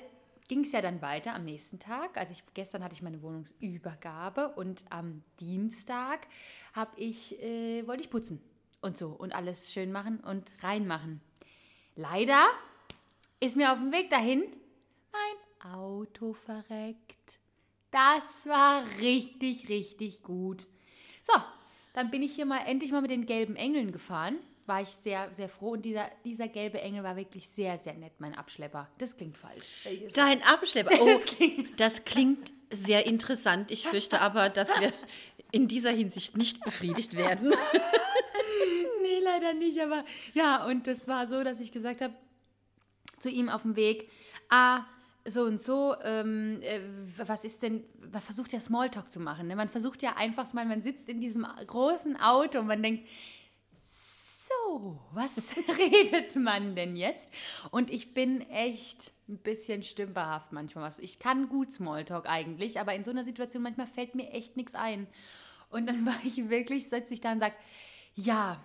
ging 0.48 0.62
es 0.62 0.72
ja 0.72 0.82
dann 0.82 1.02
weiter 1.02 1.34
am 1.34 1.46
nächsten 1.46 1.80
Tag. 1.80 2.18
Also 2.18 2.32
ich, 2.32 2.44
gestern 2.54 2.84
hatte 2.84 2.94
ich 2.94 3.02
meine 3.02 3.22
Wohnungsübergabe 3.22 4.50
und 4.50 4.84
am 4.90 5.24
Dienstag 5.40 6.28
habe 6.74 7.00
ich, 7.00 7.42
äh, 7.42 7.86
wollte 7.88 8.04
ich 8.04 8.10
putzen 8.10 8.42
und 8.82 8.98
so 8.98 9.10
und 9.10 9.34
alles 9.34 9.72
schön 9.72 9.92
machen 9.92 10.20
und 10.20 10.52
reinmachen. 10.62 11.22
Leider 11.96 12.48
ist 13.40 13.56
mir 13.56 13.72
auf 13.72 13.80
dem 13.80 13.92
Weg 13.92 14.10
dahin 14.10 14.44
mein 15.12 15.74
Auto 15.74 16.34
verreckt. 16.34 17.40
Das 17.92 18.46
war 18.46 18.84
richtig, 19.00 19.70
richtig 19.70 20.22
gut. 20.22 20.68
So, 21.24 21.34
dann 21.94 22.12
bin 22.12 22.22
ich 22.22 22.36
hier 22.36 22.46
mal 22.46 22.66
endlich 22.66 22.92
mal 22.92 23.02
mit 23.02 23.12
den 23.12 23.26
gelben 23.26 23.56
Engeln 23.56 23.92
gefahren. 23.92 24.38
War 24.66 24.82
ich 24.82 24.90
sehr, 24.90 25.32
sehr 25.34 25.48
froh. 25.48 25.72
Und 25.72 25.84
dieser, 25.84 26.10
dieser 26.24 26.48
gelbe 26.48 26.82
Engel 26.82 27.04
war 27.04 27.16
wirklich 27.16 27.48
sehr, 27.50 27.78
sehr 27.78 27.94
nett, 27.94 28.14
mein 28.20 28.34
Abschlepper. 28.34 28.90
Das 28.98 29.16
klingt 29.16 29.38
falsch. 29.38 29.66
Dein 30.14 30.42
Abschlepper. 30.44 30.96
Oh, 31.00 31.20
das 31.78 32.04
klingt 32.06 32.52
sehr 32.72 33.06
interessant. 33.06 33.70
Ich 33.70 33.88
fürchte 33.88 34.22
aber, 34.22 34.50
dass 34.50 34.70
wir 34.80 34.92
in 35.52 35.68
dieser 35.68 35.92
Hinsicht 35.92 36.36
nicht 36.36 36.64
befriedigt 36.64 37.16
werden. 37.16 37.50
nee, 39.02 39.20
leider 39.24 39.54
nicht. 39.54 39.80
Aber 39.80 40.04
ja, 40.34 40.66
und 40.66 40.88
das 40.88 41.08
war 41.08 41.28
so, 41.28 41.44
dass 41.44 41.60
ich 41.60 41.72
gesagt 41.72 42.02
habe 42.02 42.16
zu 43.20 43.30
ihm 43.30 43.50
auf 43.50 43.62
dem 43.62 43.76
Weg, 43.76 44.10
ah, 44.50 44.84
so 45.28 45.44
und 45.44 45.60
so, 45.60 45.96
ähm, 46.04 46.60
äh, 46.62 46.80
was 47.18 47.44
ist 47.44 47.64
denn, 47.64 47.84
man 48.12 48.22
versucht 48.22 48.54
ja 48.54 48.60
Smalltalk 48.60 49.12
zu 49.12 49.20
machen. 49.20 49.48
Ne? 49.48 49.56
Man 49.56 49.70
versucht 49.70 50.04
ja 50.04 50.16
einfach 50.16 50.52
mal, 50.54 50.66
man 50.66 50.84
sitzt 50.84 51.10
in 51.10 51.20
diesem 51.20 51.48
großen 51.66 52.16
Auto 52.20 52.60
und 52.60 52.68
man 52.68 52.84
denkt, 52.84 53.08
so, 54.48 55.00
was 55.12 55.32
redet 55.78 56.36
man 56.36 56.76
denn 56.76 56.96
jetzt? 56.96 57.32
Und 57.72 57.90
ich 57.92 58.14
bin 58.14 58.42
echt 58.50 59.12
ein 59.28 59.38
bisschen 59.38 59.84
stümperhaft 59.84 60.52
manchmal. 60.52 60.84
Was. 60.86 61.00
Ich 61.00 61.18
kann 61.20 61.50
gut 61.50 61.72
Smalltalk 61.72 62.28
eigentlich, 62.30 62.80
aber 62.80 62.94
in 62.94 63.04
so 63.04 63.12
einer 63.12 63.24
Situation 63.26 63.64
manchmal 63.64 63.88
fällt 63.88 64.14
mir 64.16 64.32
echt 64.32 64.56
nichts 64.58 64.76
ein. 64.76 65.08
Und 65.70 65.88
dann 65.88 66.06
war 66.06 66.18
ich 66.24 66.50
wirklich, 66.50 66.90
sitze 66.90 67.14
ich 67.14 67.22
da 67.22 67.32
und 67.32 67.40
sage, 67.40 67.56
ja, 68.16 68.62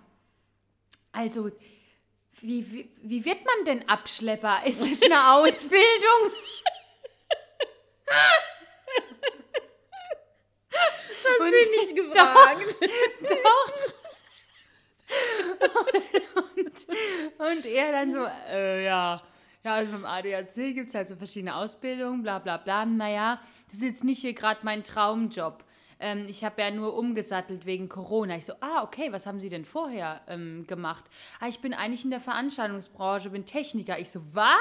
also, 1.13 1.51
wie, 2.41 2.71
wie, 2.73 2.89
wie 3.03 3.25
wird 3.25 3.45
man 3.45 3.65
denn 3.67 3.89
Abschlepper? 3.89 4.63
Ist 4.67 4.81
es 4.81 5.03
eine 5.03 5.33
Ausbildung? 5.35 6.33
Das 10.69 11.25
hast 11.25 11.41
Und- 11.41 11.51
du 11.51 11.57
ihn 11.57 11.71
nicht 11.81 11.97
gefragt. 11.97 12.77
Und 17.38 17.64
er 17.66 17.92
dann 17.92 18.14
so, 18.14 18.26
äh, 18.50 18.85
ja. 18.85 19.20
Ja, 19.62 19.75
also 19.75 19.92
beim 19.92 20.06
ADAC 20.06 20.54
gibt 20.75 20.88
es 20.88 20.94
halt 20.94 21.11
so 21.11 21.16
verschiedene 21.16 21.54
Ausbildungen, 21.54 22.23
bla 22.23 22.38
bla 22.38 22.56
bla. 22.56 22.87
Naja, 22.87 23.40
das 23.68 23.76
ist 23.80 23.85
jetzt 23.85 24.04
nicht 24.04 24.20
hier 24.20 24.32
gerade 24.32 24.61
mein 24.62 24.82
Traumjob. 24.85 25.64
Ähm, 25.99 26.26
ich 26.28 26.44
habe 26.44 26.62
ja 26.62 26.70
nur 26.70 26.97
umgesattelt 26.97 27.66
wegen 27.66 27.90
Corona. 27.90 28.37
Ich 28.37 28.47
so, 28.47 28.54
ah, 28.61 28.82
okay, 28.82 29.12
was 29.12 29.26
haben 29.26 29.38
Sie 29.38 29.50
denn 29.50 29.66
vorher 29.66 30.23
ähm, 30.28 30.66
gemacht? 30.66 31.04
Ah, 31.40 31.49
ich 31.49 31.61
bin 31.61 31.75
eigentlich 31.75 32.04
in 32.04 32.11
der 32.11 32.23
Veranstaltungsbranche, 32.23 33.28
bin 33.28 33.44
Techniker. 33.44 33.99
Ich 33.99 34.11
so, 34.11 34.23
was? 34.32 34.56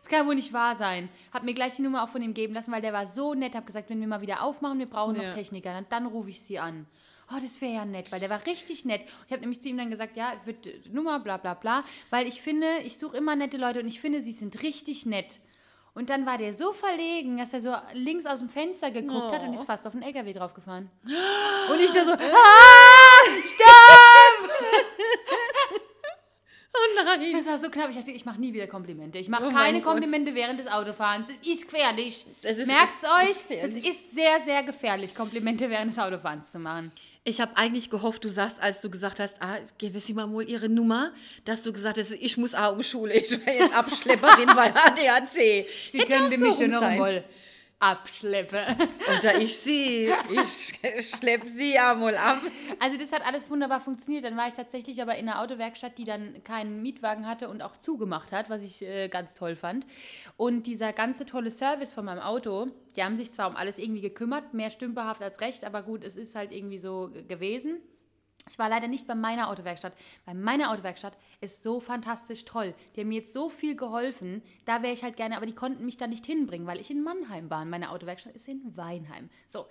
Das 0.00 0.08
kann 0.08 0.20
ja 0.20 0.26
wohl 0.26 0.36
nicht 0.36 0.52
wahr 0.52 0.76
sein. 0.76 1.08
Hab 1.32 1.42
mir 1.42 1.54
gleich 1.54 1.74
die 1.74 1.82
Nummer 1.82 2.04
auch 2.04 2.08
von 2.08 2.22
ihm 2.22 2.32
geben 2.32 2.54
lassen, 2.54 2.70
weil 2.70 2.80
der 2.82 2.92
war 2.92 3.06
so 3.08 3.34
nett. 3.34 3.56
Hab 3.56 3.66
gesagt, 3.66 3.90
wenn 3.90 3.98
wir 4.00 4.06
mal 4.06 4.20
wieder 4.20 4.44
aufmachen, 4.44 4.78
wir 4.78 4.86
brauchen 4.88 5.16
Ja. 5.16 5.24
noch 5.28 5.34
Techniker, 5.34 5.72
dann, 5.72 5.86
dann 5.88 6.06
rufe 6.06 6.30
ich 6.30 6.40
sie 6.40 6.60
an. 6.60 6.86
Oh, 7.32 7.38
das 7.42 7.60
wäre 7.60 7.72
ja 7.74 7.84
nett, 7.84 8.12
weil 8.12 8.20
der 8.20 8.30
war 8.30 8.44
richtig 8.46 8.84
nett. 8.84 9.02
Ich 9.26 9.32
habe 9.32 9.40
nämlich 9.40 9.60
zu 9.60 9.68
ihm 9.68 9.76
dann 9.76 9.90
gesagt, 9.90 10.16
ja, 10.16 10.32
wird 10.44 10.66
äh, 10.66 10.80
Nummer, 10.92 11.18
bla 11.18 11.36
bla 11.38 11.54
bla, 11.54 11.82
weil 12.10 12.26
ich 12.28 12.40
finde, 12.40 12.66
ich 12.84 12.98
suche 12.98 13.16
immer 13.16 13.34
nette 13.34 13.56
Leute 13.56 13.80
und 13.80 13.88
ich 13.88 14.00
finde, 14.00 14.20
sie 14.22 14.32
sind 14.32 14.62
richtig 14.62 15.06
nett. 15.06 15.40
Und 15.94 16.10
dann 16.10 16.26
war 16.26 16.36
der 16.38 16.52
so 16.54 16.72
verlegen, 16.72 17.38
dass 17.38 17.52
er 17.54 17.60
so 17.62 17.74
links 17.94 18.26
aus 18.26 18.38
dem 18.40 18.50
Fenster 18.50 18.90
geguckt 18.90 19.32
hat 19.32 19.42
und 19.42 19.54
ist 19.54 19.64
fast 19.64 19.86
auf 19.86 19.92
den 19.94 20.02
LKW 20.02 20.34
draufgefahren. 20.34 20.90
Und 21.04 21.80
ich 21.80 21.92
nur 21.94 22.04
so, 22.04 22.12
ah, 22.12 23.24
stopp! 23.46 24.50
Oh 26.78 27.02
nein. 27.04 27.32
Das 27.32 27.46
war 27.46 27.58
so 27.58 27.70
knapp. 27.70 27.88
Ich 27.90 27.96
dachte, 27.96 28.10
ich 28.10 28.26
mache 28.26 28.38
nie 28.38 28.52
wieder 28.52 28.66
Komplimente. 28.66 29.16
Ich 29.18 29.28
mache 29.30 29.46
Oh 29.46 29.50
keine 29.50 29.78
Gott. 29.80 29.92
Komplimente 29.92 30.34
während 30.34 30.60
des 30.60 30.66
Autofahrens. 30.66 31.26
Das 31.28 31.36
ist 31.42 31.62
gefährlich. 31.70 32.26
Das 32.42 32.58
ist- 32.58 32.66
Merkt's 32.66 33.00
das 33.00 33.30
ist 33.30 33.50
euch? 33.50 33.58
Es 33.62 33.70
ist 33.76 34.14
sehr, 34.14 34.40
sehr 34.40 34.62
gefährlich, 34.62 35.14
Komplimente 35.14 35.70
während 35.70 35.92
des 35.92 35.98
Autofahrens 35.98 36.52
zu 36.52 36.58
machen. 36.58 36.90
Ich 37.28 37.40
habe 37.40 37.56
eigentlich 37.56 37.90
gehofft, 37.90 38.22
du 38.22 38.28
sagst, 38.28 38.62
als 38.62 38.80
du 38.80 38.88
gesagt 38.88 39.18
hast, 39.18 39.42
ah, 39.42 39.58
gebe 39.78 39.98
sie 39.98 40.14
mal 40.14 40.28
mal 40.28 40.48
ihre 40.48 40.68
Nummer, 40.68 41.10
dass 41.44 41.60
du 41.60 41.72
gesagt 41.72 41.98
hast, 41.98 42.12
ich 42.12 42.36
muss 42.36 42.54
auch 42.54 42.72
um 42.76 42.84
Schule, 42.84 43.14
ich 43.14 43.32
wäre 43.44 43.64
jetzt 43.64 43.74
Abschlepperin 43.76 44.46
bei 44.54 44.72
ADAC. 44.86 45.66
Sie 45.90 45.98
könnte 45.98 46.38
mich 46.38 46.56
schon 46.56 46.70
noch 46.70 46.82
mal. 46.82 47.24
Abschleppe. 47.78 48.66
Und 48.78 49.22
da 49.24 49.34
ich 49.38 49.58
sie, 49.58 50.10
ich 50.30 51.08
schlepp 51.08 51.44
sie 51.44 51.78
einmal 51.78 52.16
ab. 52.16 52.40
Also 52.80 52.98
das 52.98 53.12
hat 53.12 53.24
alles 53.24 53.50
wunderbar 53.50 53.80
funktioniert. 53.80 54.24
Dann 54.24 54.36
war 54.36 54.48
ich 54.48 54.54
tatsächlich 54.54 55.00
aber 55.02 55.16
in 55.16 55.28
einer 55.28 55.40
Autowerkstatt, 55.40 55.98
die 55.98 56.04
dann 56.04 56.42
keinen 56.42 56.82
Mietwagen 56.82 57.26
hatte 57.26 57.48
und 57.48 57.62
auch 57.62 57.76
zugemacht 57.76 58.32
hat, 58.32 58.48
was 58.48 58.62
ich 58.62 58.82
äh, 58.82 59.08
ganz 59.08 59.34
toll 59.34 59.56
fand. 59.56 59.86
Und 60.36 60.66
dieser 60.66 60.92
ganze 60.92 61.26
tolle 61.26 61.50
Service 61.50 61.92
von 61.92 62.06
meinem 62.06 62.20
Auto, 62.20 62.66
die 62.96 63.02
haben 63.02 63.16
sich 63.16 63.32
zwar 63.32 63.48
um 63.48 63.56
alles 63.56 63.78
irgendwie 63.78 64.00
gekümmert, 64.00 64.54
mehr 64.54 64.70
stümperhaft 64.70 65.22
als 65.22 65.40
recht, 65.40 65.64
aber 65.64 65.82
gut, 65.82 66.02
es 66.02 66.16
ist 66.16 66.34
halt 66.34 66.52
irgendwie 66.52 66.78
so 66.78 67.10
gewesen. 67.28 67.80
Ich 68.48 68.58
war 68.58 68.68
leider 68.68 68.86
nicht 68.86 69.06
bei 69.06 69.14
meiner 69.14 69.50
Autowerkstatt, 69.50 69.92
weil 70.24 70.34
meine 70.34 70.70
Autowerkstatt 70.70 71.16
ist 71.40 71.62
so 71.62 71.80
fantastisch 71.80 72.44
toll. 72.44 72.74
Die 72.94 73.00
haben 73.00 73.08
mir 73.08 73.20
jetzt 73.20 73.34
so 73.34 73.48
viel 73.48 73.76
geholfen. 73.76 74.42
Da 74.64 74.82
wäre 74.82 74.92
ich 74.92 75.02
halt 75.02 75.16
gerne, 75.16 75.36
aber 75.36 75.46
die 75.46 75.54
konnten 75.54 75.84
mich 75.84 75.96
da 75.96 76.06
nicht 76.06 76.26
hinbringen, 76.26 76.66
weil 76.66 76.80
ich 76.80 76.90
in 76.90 77.02
Mannheim 77.02 77.50
war. 77.50 77.64
Meine 77.64 77.90
Autowerkstatt 77.90 78.36
ist 78.36 78.46
in 78.46 78.76
Weinheim. 78.76 79.30
So, 79.48 79.66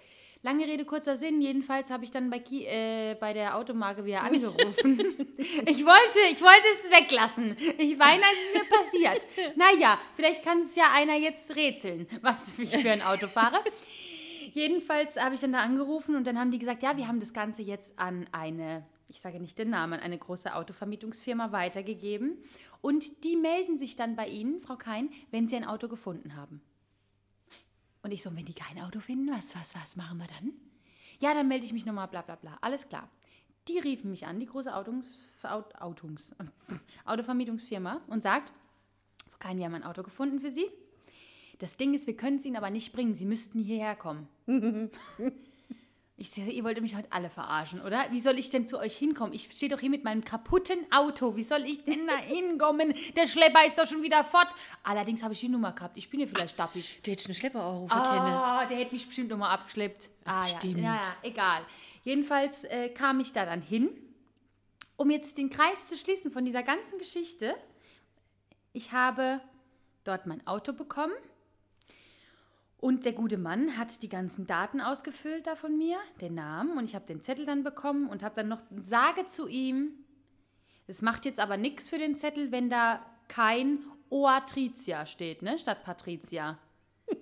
lange 0.45 0.65
Rede, 0.65 0.83
kurzer 0.83 1.15
Sinn. 1.15 1.39
Jedenfalls 1.41 1.89
habe 1.89 2.03
ich 2.03 2.11
dann 2.11 2.29
bei, 2.29 2.39
Ki 2.39 2.65
äh, 2.65 3.15
bei 3.19 3.31
der 3.31 3.57
Automarke 3.57 4.03
wieder 4.03 4.23
angerufen. 4.23 4.99
ich, 5.65 5.85
wollte, 5.85 6.19
ich 6.31 6.41
wollte 6.41 6.67
es 6.73 6.91
weglassen. 6.91 7.55
Ich 7.77 7.97
weine, 7.97 8.23
als 8.23 8.37
es 8.47 8.53
mir 8.53 8.69
passiert. 8.69 9.25
Naja, 9.55 9.99
vielleicht 10.15 10.43
kann 10.43 10.61
es 10.61 10.75
ja 10.75 10.91
einer 10.91 11.15
jetzt 11.15 11.55
rätseln, 11.55 12.07
was 12.21 12.59
ich 12.59 12.75
für 12.75 12.91
ein 12.91 13.01
Auto 13.01 13.27
fahre. 13.27 13.63
Jedenfalls 14.55 15.17
habe 15.17 15.35
ich 15.35 15.41
dann 15.41 15.51
da 15.51 15.59
angerufen 15.59 16.15
und 16.15 16.25
dann 16.25 16.39
haben 16.39 16.49
die 16.49 16.59
gesagt, 16.59 16.81
ja, 16.81 16.95
wir 16.95 17.09
haben 17.09 17.19
das 17.19 17.33
Ganze 17.33 17.61
jetzt 17.61 17.91
an 17.99 18.25
eine, 18.31 18.85
ich 19.09 19.19
sage 19.19 19.41
nicht 19.41 19.57
den 19.57 19.69
Namen, 19.69 19.95
an 19.95 19.99
eine 19.99 20.17
große 20.17 20.55
Autovermietungsfirma 20.55 21.51
weitergegeben. 21.51 22.37
Und 22.79 23.25
die 23.25 23.35
melden 23.35 23.77
sich 23.77 23.97
dann 23.97 24.15
bei 24.15 24.29
Ihnen, 24.29 24.61
Frau 24.61 24.77
Kein, 24.77 25.09
wenn 25.29 25.49
sie 25.49 25.57
ein 25.57 25.65
Auto 25.65 25.89
gefunden 25.89 26.37
haben. 26.37 26.61
Und 28.01 28.11
ich 28.11 28.21
so, 28.21 28.33
wenn 28.33 28.45
die 28.45 28.53
kein 28.53 28.81
Auto 28.81 29.01
finden, 29.01 29.29
was, 29.29 29.53
was, 29.57 29.75
was 29.75 29.97
machen 29.97 30.19
wir 30.19 30.27
dann? 30.27 30.53
Ja, 31.19 31.33
dann 31.33 31.49
melde 31.49 31.65
ich 31.65 31.73
mich 31.73 31.85
nochmal, 31.85 32.07
bla 32.07 32.21
bla 32.21 32.37
bla. 32.37 32.57
Alles 32.61 32.87
klar. 32.87 33.09
Die 33.67 33.79
riefen 33.79 34.09
mich 34.09 34.25
an, 34.25 34.39
die 34.39 34.45
große 34.45 34.73
Autungs, 34.73 35.05
Aut, 35.43 35.75
Autungs, 35.81 36.33
Autovermietungsfirma, 37.03 37.99
und 38.07 38.23
sagt, 38.23 38.53
Frau 39.31 39.37
Kein, 39.37 39.57
wir 39.57 39.65
haben 39.65 39.75
ein 39.75 39.83
Auto 39.83 40.01
gefunden 40.01 40.39
für 40.39 40.51
Sie. 40.51 40.71
Das 41.59 41.77
Ding 41.77 41.93
ist, 41.93 42.07
wir 42.07 42.17
können 42.17 42.37
es 42.37 42.45
Ihnen 42.45 42.57
aber 42.57 42.69
nicht 42.69 42.91
bringen. 42.91 43.15
Sie 43.15 43.25
müssten 43.25 43.59
hierher 43.59 43.95
kommen. 43.95 44.27
ich 46.17 46.29
sehe, 46.29 46.49
ihr 46.49 46.63
wollt 46.63 46.81
mich 46.81 46.95
heute 46.95 47.11
alle 47.11 47.29
verarschen, 47.29 47.81
oder? 47.81 48.05
Wie 48.11 48.19
soll 48.19 48.37
ich 48.37 48.49
denn 48.49 48.67
zu 48.67 48.77
euch 48.77 48.95
hinkommen? 48.97 49.33
Ich 49.33 49.49
stehe 49.51 49.69
doch 49.69 49.79
hier 49.79 49.89
mit 49.89 50.03
meinem 50.03 50.23
kaputten 50.23 50.79
Auto. 50.91 51.35
Wie 51.35 51.43
soll 51.43 51.63
ich 51.65 51.83
denn 51.85 52.07
da 52.07 52.17
hinkommen? 52.17 52.93
Der 53.15 53.27
Schlepper 53.27 53.65
ist 53.65 53.77
doch 53.77 53.87
schon 53.87 54.03
wieder 54.03 54.23
fort. 54.23 54.49
Allerdings 54.83 55.23
habe 55.23 55.33
ich 55.33 55.39
die 55.39 55.49
Nummer 55.49 55.71
gehabt. 55.71 55.97
Ich 55.97 56.09
bin 56.09 56.19
ja 56.19 56.27
vielleicht 56.27 56.55
stappig. 56.55 57.01
Der 57.05 57.13
hätte 57.13 57.25
einen 57.25 57.35
Schlepper 57.35 57.61
anrufen 57.63 57.91
Ah, 57.91 58.65
der 58.65 58.77
hätte 58.77 58.93
mich 58.93 59.05
bestimmt 59.05 59.29
nochmal 59.29 59.51
abgeschleppt. 59.51 60.09
Ah, 60.25 60.45
ja. 60.47 60.53
Bestimmt. 60.53 60.79
ja, 60.79 60.95
ja, 60.95 61.15
egal. 61.23 61.61
Jedenfalls 62.03 62.63
äh, 62.65 62.89
kam 62.89 63.19
ich 63.21 63.31
da 63.31 63.45
dann 63.45 63.61
hin, 63.61 63.89
um 64.97 65.09
jetzt 65.09 65.37
den 65.37 65.49
Kreis 65.49 65.87
zu 65.87 65.95
schließen 65.95 66.31
von 66.31 66.43
dieser 66.43 66.63
ganzen 66.63 66.97
Geschichte. 66.97 67.55
Ich 68.73 68.91
habe 68.91 69.39
dort 70.03 70.27
mein 70.27 70.45
Auto 70.45 70.73
bekommen 70.73 71.13
und 72.77 73.05
der 73.05 73.13
gute 73.13 73.37
Mann 73.37 73.77
hat 73.77 74.01
die 74.03 74.09
ganzen 74.09 74.45
Daten 74.47 74.81
ausgefüllt 74.81 75.47
da 75.47 75.55
von 75.55 75.77
mir, 75.77 75.97
den 76.21 76.35
Namen, 76.35 76.77
und 76.77 76.85
ich 76.85 76.95
habe 76.95 77.05
den 77.05 77.21
Zettel 77.21 77.45
dann 77.45 77.63
bekommen 77.63 78.07
und 78.07 78.23
habe 78.23 78.35
dann 78.35 78.47
noch 78.47 78.61
sage 78.83 79.25
zu 79.27 79.47
ihm, 79.47 79.91
es 80.87 81.01
macht 81.01 81.25
jetzt 81.25 81.39
aber 81.39 81.57
nichts 81.57 81.89
für 81.89 81.97
den 81.97 82.17
Zettel, 82.17 82.51
wenn 82.51 82.69
da 82.69 83.03
kein 83.27 83.79
Oatricia 84.09 85.05
steht, 85.05 85.41
ne, 85.41 85.57
statt 85.57 85.83
Patricia. 85.83 86.59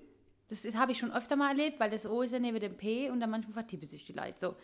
Das 0.49 0.75
habe 0.75 0.91
ich 0.91 0.99
schon 0.99 1.11
öfter 1.11 1.35
mal 1.35 1.49
erlebt, 1.49 1.79
weil 1.79 1.89
das 1.89 2.05
O 2.05 2.21
ist 2.21 2.31
ja 2.31 2.37
neben 2.37 2.59
dem 2.59 2.77
P 2.77 3.09
und 3.09 3.19
dann 3.21 3.31
manchmal 3.31 3.53
vertippe 3.53 3.87
sich 3.87 4.03
die 4.03 4.13
Leute. 4.13 4.35
So, 4.37 4.55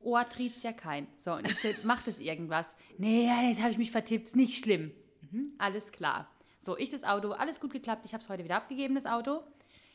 Oatricia 0.00 0.72
kein. 0.72 1.06
So, 1.18 1.32
und 1.32 1.50
ich 1.50 1.58
so, 1.58 1.68
macht 1.82 2.06
das 2.06 2.18
irgendwas? 2.18 2.74
Nee, 2.96 3.26
ja, 3.26 3.42
jetzt 3.42 3.60
habe 3.60 3.72
ich 3.72 3.76
mich 3.78 3.90
vertippt, 3.90 4.28
ist 4.28 4.36
nicht 4.36 4.64
schlimm. 4.64 4.92
Mhm, 5.30 5.52
alles 5.58 5.92
klar. 5.92 6.30
So, 6.62 6.78
ich 6.78 6.88
das 6.88 7.04
Auto, 7.04 7.32
alles 7.32 7.60
gut 7.60 7.72
geklappt, 7.72 8.06
ich 8.06 8.14
habe 8.14 8.22
es 8.22 8.30
heute 8.30 8.44
wieder 8.44 8.56
abgegeben, 8.56 8.94
das 8.94 9.04
Auto. 9.04 9.42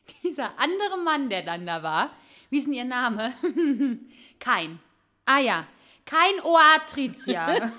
Dieser 0.24 0.58
andere 0.60 0.98
Mann, 0.98 1.30
der 1.30 1.44
dann 1.44 1.66
da 1.66 1.84
war, 1.84 2.12
wie 2.50 2.60
ist 2.60 2.68
denn 2.68 2.74
ihr 2.74 2.86
Name? 2.86 3.34
Kein. 4.40 4.80
Ah 5.26 5.40
ja, 5.40 5.68
kein 6.06 6.42
Oatricia. 6.44 7.48
und 7.48 7.62
ich 7.62 7.72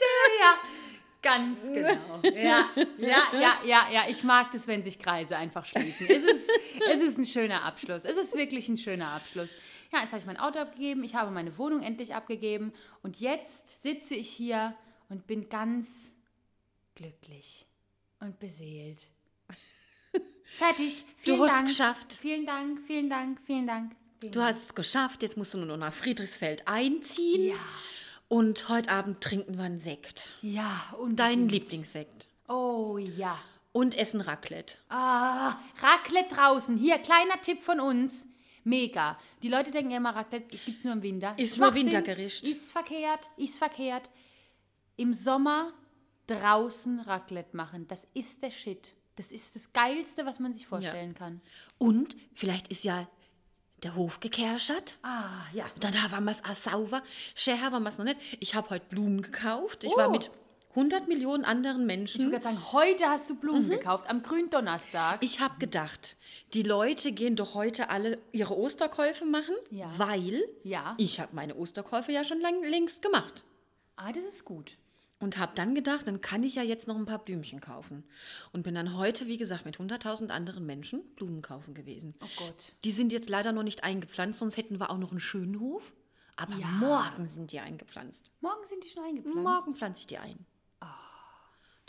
denke, 0.00 0.34
ja, 0.40 0.58
ganz 1.22 1.62
genau. 1.62 2.20
Ja, 2.22 2.68
ja, 2.98 3.22
ja, 3.32 3.60
ja, 3.64 3.88
ja, 3.90 4.02
ich 4.08 4.22
mag 4.22 4.52
das, 4.52 4.66
wenn 4.66 4.82
sich 4.84 4.98
Kreise 4.98 5.36
einfach 5.36 5.64
schließen. 5.64 6.06
Es 6.08 6.22
ist, 6.22 6.50
es 6.86 7.02
ist 7.02 7.18
ein 7.18 7.26
schöner 7.26 7.64
Abschluss. 7.64 8.04
Es 8.04 8.16
ist 8.16 8.36
wirklich 8.36 8.68
ein 8.68 8.76
schöner 8.76 9.12
Abschluss. 9.12 9.50
Ja, 9.92 10.00
jetzt 10.00 10.10
habe 10.10 10.20
ich 10.20 10.26
mein 10.26 10.36
Auto 10.36 10.58
abgegeben, 10.58 11.02
ich 11.02 11.14
habe 11.14 11.30
meine 11.30 11.56
Wohnung 11.56 11.82
endlich 11.82 12.14
abgegeben 12.14 12.74
und 13.02 13.18
jetzt 13.20 13.82
sitze 13.82 14.14
ich 14.14 14.28
hier 14.28 14.74
und 15.08 15.26
bin 15.26 15.48
ganz 15.48 16.12
glücklich 16.94 17.67
und 18.20 18.38
beseelt. 18.38 18.98
Fertig. 20.56 21.04
Vielen 21.18 21.36
Du 21.38 21.44
hast 21.44 21.52
Dank. 21.52 21.68
geschafft. 21.68 22.12
Vielen 22.14 22.46
Dank, 22.46 22.80
vielen 22.86 23.10
Dank, 23.10 23.38
vielen 23.44 23.66
Dank. 23.66 23.92
Vielen 24.20 24.32
Du 24.32 24.42
hast 24.42 24.64
es 24.64 24.74
geschafft, 24.74 25.22
jetzt 25.22 25.36
musst 25.36 25.54
du 25.54 25.58
nur 25.58 25.66
noch 25.66 25.76
nach 25.76 25.92
Friedrichsfeld 25.92 26.66
einziehen. 26.66 27.48
Ja. 27.48 27.54
Und 28.28 28.68
heute 28.68 28.90
Abend 28.90 29.20
trinken 29.20 29.56
wir 29.56 29.64
einen 29.64 29.78
Sekt. 29.78 30.30
Ja, 30.42 30.94
und 30.98 31.16
Deinen 31.16 31.48
Lieblingssekt. 31.48 32.26
Oh 32.48 32.98
ja. 32.98 33.38
Und 33.72 33.96
essen 33.96 34.20
Raclette. 34.20 34.74
Ah, 34.88 35.56
Raclette 35.80 36.34
draußen. 36.34 36.76
Hier, 36.76 36.98
kleiner 36.98 37.40
Tipp 37.40 37.62
von 37.62 37.80
uns. 37.80 38.26
Mega. 38.64 39.18
Die 39.42 39.48
Leute 39.48 39.70
denken 39.70 39.92
ja 39.92 39.98
immer, 39.98 40.14
Raclette 40.14 40.56
gibt 40.56 40.78
es 40.78 40.84
nur 40.84 40.92
im 40.94 41.02
Winter. 41.02 41.34
Ist 41.38 41.56
nur. 41.56 41.72
Wintergericht. 41.74 42.44
Ist 42.44 42.72
verkehrt, 42.72 43.20
ist 43.36 43.56
verkehrt. 43.56 44.10
Im 44.96 45.14
Sommer 45.14 45.72
draußen 46.28 47.00
Raclette 47.00 47.56
machen. 47.56 47.88
Das 47.88 48.06
ist 48.14 48.42
der 48.42 48.50
Shit. 48.50 48.94
Das 49.16 49.32
ist 49.32 49.56
das 49.56 49.72
Geilste, 49.72 50.24
was 50.26 50.38
man 50.38 50.54
sich 50.54 50.66
vorstellen 50.68 51.14
kann. 51.14 51.40
Und 51.78 52.16
vielleicht 52.34 52.68
ist 52.68 52.84
ja 52.84 53.08
der 53.82 53.96
Hof 53.96 54.20
gekerschert. 54.20 54.96
Ah, 55.02 55.42
ja. 55.52 55.64
Und 55.74 55.82
dann 55.82 56.00
haben 56.12 56.24
wir 56.24 56.30
es 56.30 56.44
auch 56.44 56.54
sauber. 56.54 57.02
Schär 57.34 57.60
haben 57.60 57.82
wir 57.82 57.88
es 57.88 57.98
noch 57.98 58.04
nicht. 58.04 58.20
Ich 58.40 58.54
habe 58.54 58.70
heute 58.70 58.86
Blumen 58.86 59.22
gekauft. 59.22 59.82
Ich 59.84 59.96
war 59.96 60.08
Oh. 60.08 60.12
mit 60.12 60.30
100 60.74 61.08
Millionen 61.08 61.44
anderen 61.44 61.80
Ich 61.80 61.86
Menschen. 61.86 62.20
würde 62.20 62.30
gerade 62.38 62.44
sagen, 62.44 62.72
heute 62.72 63.06
hast 63.06 63.28
du 63.30 63.34
Blumen 63.34 63.68
gekauft, 63.70 64.08
am 64.08 64.22
Gründonnerstag. 64.22 65.22
Ich 65.24 65.40
habe 65.40 65.58
gedacht, 65.58 66.16
die 66.54 66.62
Leute 66.62 67.10
gehen 67.12 67.34
doch 67.34 67.54
heute 67.54 67.90
alle 67.90 68.18
ihre 68.30 68.56
Osterkäufe 68.56 69.24
machen, 69.24 69.54
Ja. 69.70 69.90
weil 69.98 70.44
Ja. 70.62 70.94
ich 70.98 71.18
habe 71.18 71.34
meine 71.34 71.56
Osterkäufe 71.56 72.12
ja 72.12 72.22
schon 72.22 72.40
lang, 72.40 72.62
längst 72.62 73.02
gemacht. 73.02 73.44
Ah, 73.96 74.12
das 74.12 74.22
ist 74.24 74.44
gut. 74.44 74.76
Und 75.20 75.36
habe 75.38 75.52
dann 75.56 75.74
gedacht, 75.74 76.06
dann 76.06 76.20
kann 76.20 76.44
ich 76.44 76.54
ja 76.54 76.62
jetzt 76.62 76.86
noch 76.86 76.96
ein 76.96 77.04
paar 77.06 77.18
Blümchen 77.18 77.60
kaufen. 77.60 78.04
Und 78.52 78.62
bin 78.62 78.74
dann 78.76 78.96
heute, 78.96 79.26
wie 79.26 79.36
gesagt, 79.36 79.64
mit 79.64 79.78
100.000 79.78 80.28
anderen 80.28 80.64
Menschen 80.64 81.02
Blumen 81.16 81.42
kaufen 81.42 81.74
gewesen. 81.74 82.14
Oh 82.22 82.26
Gott. 82.38 82.74
Die 82.84 82.92
sind 82.92 83.12
jetzt 83.12 83.28
leider 83.28 83.50
noch 83.52 83.64
nicht 83.64 83.82
eingepflanzt, 83.82 84.38
sonst 84.38 84.56
hätten 84.56 84.78
wir 84.78 84.90
auch 84.90 84.98
noch 84.98 85.10
einen 85.10 85.20
schönen 85.20 85.58
Hof. 85.58 85.82
Aber 86.36 86.54
Ja. 86.54 86.68
morgen 86.68 87.26
sind 87.28 87.50
die 87.50 87.58
eingepflanzt. 87.58 88.30
Morgen 88.40 88.68
sind 88.68 88.84
die 88.84 88.90
schon 88.90 89.02
eingepflanzt. 89.02 89.42
Morgen 89.42 89.74
pflanze 89.74 90.00
ich 90.02 90.06
die 90.06 90.18
ein. 90.18 90.46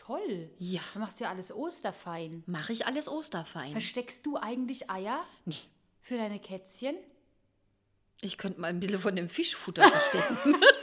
Toll. 0.10 0.50
Ja. 0.58 0.82
Dann 0.94 1.04
machst 1.04 1.20
du 1.20 1.26
ja 1.26 1.30
alles 1.30 1.54
Osterfein. 1.54 2.42
Mache 2.48 2.74
ich 2.74 2.88
alles 2.88 3.08
Osterfein. 3.08 3.74
Versteckst 3.74 4.26
du 4.26 4.38
eigentlich 4.38 4.90
Eier 4.90 5.24
nee. 5.46 5.54
für 6.02 6.18
deine 6.18 6.40
Kätzchen? 6.40 6.96
Ich 8.22 8.40
könnte 8.40 8.60
mal 8.60 8.68
ein 8.68 8.80
bisschen 8.80 9.00
von 9.00 9.16
dem 9.16 9.30
Fischfutter 9.30 9.88
verstecken. 9.88 10.56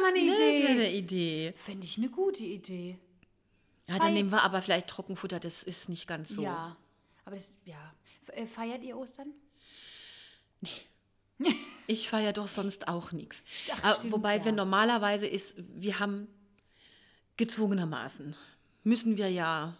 Das 0.00 0.12
wäre 0.12 0.12
mal 0.12 0.18
eine 0.18 0.30
das 0.30 0.38
wäre 0.38 0.50
Idee. 0.50 0.68
eine 0.68 0.92
Idee. 0.92 1.52
Fände 1.56 1.84
ich 1.86 1.98
eine 1.98 2.08
gute 2.08 2.42
Idee. 2.42 2.98
Ja, 3.86 3.98
dann 3.98 4.12
nehmen 4.12 4.30
wir 4.30 4.42
aber 4.42 4.60
vielleicht 4.60 4.88
Trockenfutter, 4.88 5.40
das 5.40 5.62
ist 5.62 5.88
nicht 5.88 6.06
ganz 6.06 6.28
so. 6.30 6.42
Ja. 6.42 6.76
Aber 7.24 7.36
das, 7.36 7.58
ja. 7.64 7.94
Äh, 8.32 8.46
Feiert 8.46 8.82
ihr 8.82 8.96
Ostern? 8.96 9.32
Ich 11.86 12.08
feiere 12.08 12.34
doch 12.34 12.48
sonst 12.48 12.88
auch 12.88 13.12
nichts. 13.12 13.42
Stimmt, 13.48 14.12
Wobei 14.12 14.38
ja. 14.38 14.44
wir 14.44 14.52
normalerweise 14.52 15.26
ist, 15.26 15.54
wir 15.56 16.00
haben 16.00 16.26
gezwungenermaßen, 17.38 18.36
müssen 18.82 19.16
wir 19.16 19.30
ja 19.30 19.74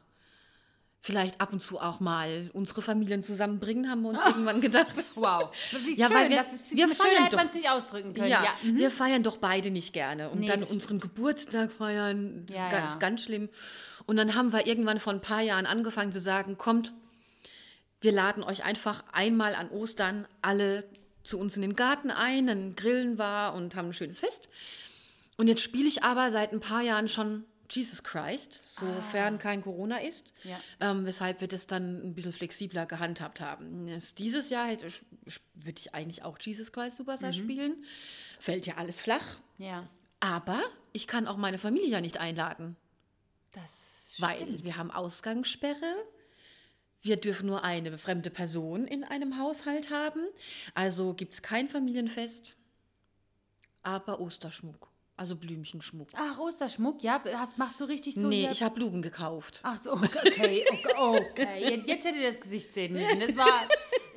vielleicht 1.00 1.40
ab 1.40 1.52
und 1.52 1.62
zu 1.62 1.80
auch 1.80 2.00
mal 2.00 2.50
unsere 2.52 2.82
Familien 2.82 3.22
zusammenbringen, 3.22 3.88
haben 3.90 4.02
wir 4.02 4.10
uns 4.10 4.20
irgendwann 4.24 4.60
gedacht. 4.60 4.92
Wow. 5.14 5.50
Wie 5.84 5.96
Ja, 5.96 6.08
schön, 6.08 6.16
weil 6.16 6.30
wir- 6.30 6.36
das 6.38 6.70
wir 6.72 6.88
feiern 6.88 7.24
hätte 7.24 7.36
doch. 7.36 7.38
man 7.38 7.46
es 7.48 7.54
nicht 7.54 7.68
ausdrücken 7.70 8.14
können. 8.14 8.28
Ja, 8.28 8.44
Ja. 8.44 8.50
mhm. 8.62 8.76
wir 8.76 8.90
feiern 8.90 9.22
doch 9.22 9.36
beide 9.38 9.70
nicht 9.70 9.92
gerne. 9.92 10.28
Und 10.30 10.40
Nee, 10.40 10.46
dann 10.48 10.62
unseren 10.64 11.00
Geburtstag 11.00 11.70
feiern, 11.72 12.44
das 12.46 12.56
Ja, 12.56 12.64
ist, 12.66 12.70
ganz, 12.72 12.84
ja. 12.86 12.92
ist 12.92 13.00
ganz 13.00 13.22
schlimm. 13.22 13.48
Und 14.06 14.16
dann 14.16 14.34
haben 14.34 14.52
wir 14.52 14.66
irgendwann 14.66 14.98
vor 14.98 15.12
ein 15.12 15.20
paar 15.20 15.40
Jahren 15.42 15.66
angefangen 15.66 16.12
zu 16.12 16.20
sagen, 16.20 16.56
kommt, 16.58 16.92
wir 18.00 18.12
laden 18.12 18.42
euch 18.44 18.64
einfach 18.64 19.02
einmal 19.12 19.54
an 19.54 19.70
Ostern 19.70 20.26
alle 20.42 20.84
zu 21.24 21.38
uns 21.38 21.56
in 21.56 21.62
den 21.62 21.74
Garten 21.76 22.10
ein, 22.10 22.46
dann 22.46 22.74
grillen 22.76 23.18
wir 23.18 23.52
und 23.56 23.74
haben 23.76 23.88
ein 23.88 23.92
schönes 23.94 24.20
Fest. 24.20 24.48
Und 25.36 25.46
jetzt 25.48 25.62
spiele 25.62 25.88
ich 25.88 26.02
aber 26.04 26.30
seit 26.30 26.52
ein 26.52 26.60
paar 26.60 26.80
Jahren 26.82 27.08
schon 27.08 27.44
Jesus 27.70 28.02
Christ, 28.02 28.62
sofern 28.66 29.38
kein 29.38 29.62
Corona 29.62 29.98
ist. 29.98 30.32
Ja. 30.44 30.58
Ähm, 30.80 31.04
weshalb 31.06 31.40
wir 31.40 31.48
das 31.48 31.66
dann 31.66 32.02
ein 32.02 32.14
bisschen 32.14 32.32
flexibler 32.32 32.86
gehandhabt 32.86 33.40
haben. 33.40 33.86
Das, 33.88 34.14
dieses 34.14 34.50
Jahr 34.50 34.66
hätte, 34.68 34.86
ich- 35.26 35.40
würde 35.54 35.78
ich 35.78 35.94
eigentlich 35.94 36.22
auch 36.22 36.38
Jesus 36.38 36.72
Christ 36.72 36.96
Superstar 36.96 37.32
spielen. 37.32 37.84
Fällt 38.40 38.66
ja 38.66 38.76
alles 38.76 39.00
flach. 39.00 39.38
Ja, 39.58 39.88
Aber 40.20 40.62
ich 40.92 41.06
kann 41.06 41.26
auch 41.28 41.36
meine 41.36 41.58
Familie 41.58 41.88
ja 41.88 42.00
nicht 42.00 42.18
einladen, 42.18 42.76
das 43.52 44.14
weil 44.18 44.36
stimmt. 44.40 44.64
wir 44.64 44.76
haben 44.76 44.90
Ausgangssperre. 44.90 45.94
Wir 47.02 47.16
dürfen 47.16 47.46
nur 47.46 47.62
eine 47.62 47.96
fremde 47.98 48.30
Person 48.30 48.86
in 48.86 49.04
einem 49.04 49.38
Haushalt 49.38 49.90
haben. 49.90 50.20
Also 50.74 51.14
gibt 51.14 51.34
es 51.34 51.42
kein 51.42 51.68
Familienfest, 51.68 52.56
aber 53.82 54.20
Osterschmuck, 54.20 54.87
also 55.18 55.34
Blümchenschmuck. 55.34 56.08
Ach, 56.14 56.38
Osterschmuck, 56.38 57.02
ja, 57.02 57.20
hast, 57.34 57.58
machst 57.58 57.80
du 57.80 57.84
richtig 57.84 58.14
so 58.14 58.28
nee, 58.28 58.48
ich 58.50 58.62
habe 58.62 58.76
Blumen 58.76 59.02
gekauft. 59.02 59.60
Ach 59.64 59.78
so, 59.82 59.92
okay, 59.92 60.64
okay, 60.72 60.88
okay. 60.96 61.70
Jetzt, 61.70 61.88
jetzt 61.88 62.04
hätte 62.06 62.18
ihr 62.18 62.30
das 62.30 62.40
Gesicht 62.40 62.72
sehen 62.72 62.92
müssen. 62.92 63.18
Das 63.18 63.36
war, 63.36 63.68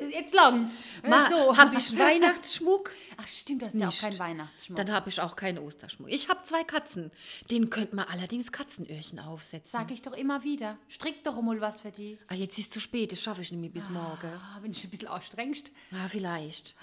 jetzt 0.10 0.34
langt's. 0.34 0.84
Ma, 1.08 1.30
so. 1.30 1.58
habe 1.58 1.78
ich 1.78 1.98
Weihnachtsschmuck? 1.98 2.92
Ach 3.18 3.28
stimmt, 3.28 3.62
du 3.62 3.66
hast 3.68 3.76
ja 3.76 3.88
auch 3.88 3.98
keinen 4.00 4.20
Weihnachtsschmuck. 4.20 4.78
Dann 4.78 4.92
habe 4.92 5.10
ich 5.10 5.22
auch 5.22 5.36
keinen 5.36 5.60
Osterschmuck. 5.60 6.10
Ich 6.10 6.28
habe 6.30 6.42
zwei 6.44 6.64
Katzen. 6.64 7.12
Denen 7.52 7.70
könnte 7.70 7.96
man 7.96 8.06
allerdings 8.08 8.52
Katzenöhrchen 8.52 9.20
aufsetzen. 9.20 9.80
Sag 9.80 9.92
ich 9.92 10.02
doch 10.02 10.14
immer 10.14 10.44
wieder. 10.44 10.78
Strick 10.90 11.24
doch 11.24 11.40
mal 11.42 11.62
was 11.62 11.82
für 11.82 11.92
die. 11.92 12.18
Ah, 12.28 12.34
jetzt 12.34 12.58
ist 12.58 12.66
es 12.66 12.72
zu 12.72 12.80
spät, 12.80 13.12
das 13.12 13.22
schaffe 13.22 13.42
ich 13.42 13.52
nicht 13.52 13.62
mehr 13.62 13.70
bis 13.70 13.90
morgen. 13.90 14.28
Ah, 14.28 14.60
wenn 14.62 14.72
du 14.72 14.80
ein 14.80 14.90
bisschen 14.90 15.08
anstrengst. 15.08 15.70
Ah, 15.92 16.08
vielleicht. 16.10 16.76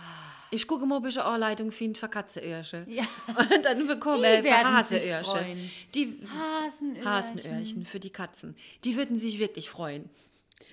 Ich 0.50 0.66
gucke 0.66 0.86
mal, 0.86 0.98
ob 0.98 1.06
ich 1.06 1.18
eine 1.18 1.28
Anleitung 1.28 1.72
finde 1.72 1.98
für 1.98 2.08
Katzenöhrchen. 2.08 2.88
Ja. 2.88 3.04
Und 3.54 3.64
dann 3.64 3.86
bekomme 3.86 4.40
ich 4.40 4.46
für 4.46 4.64
Hasenöhrchen. 4.64 5.70
Die 5.94 6.20
Hasenöhrchen. 6.38 7.04
Hasenöhrchen 7.04 7.84
für 7.84 8.00
die 8.00 8.10
Katzen. 8.10 8.56
Die 8.84 8.96
würden 8.96 9.18
sich 9.18 9.38
wirklich 9.38 9.68
freuen. 9.68 10.08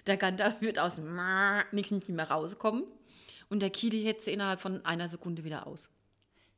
Der 0.08 0.18
Ganda 0.18 0.56
wird 0.62 0.80
aus 0.80 0.96
dem 0.96 1.20
nichts 1.72 1.92
nicht 1.92 2.10
mehr 2.10 2.30
rauskommen. 2.30 2.84
Und 3.50 3.60
der 3.60 3.70
Kili 3.70 4.04
hetze 4.04 4.32
innerhalb 4.32 4.60
von 4.60 4.84
einer 4.86 5.08
Sekunde 5.08 5.44
wieder 5.44 5.68
aus. 5.68 5.90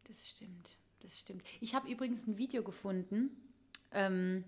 Das 0.06 0.28
stimmt, 0.30 0.78
das 1.02 1.20
stimmt. 1.20 1.44
Ich 1.60 1.76
habe 1.76 1.90
übrigens 1.90 2.28
ein 2.28 2.38
Video 2.38 2.63
gefunden. 2.63 3.30
Ähm, 3.92 4.46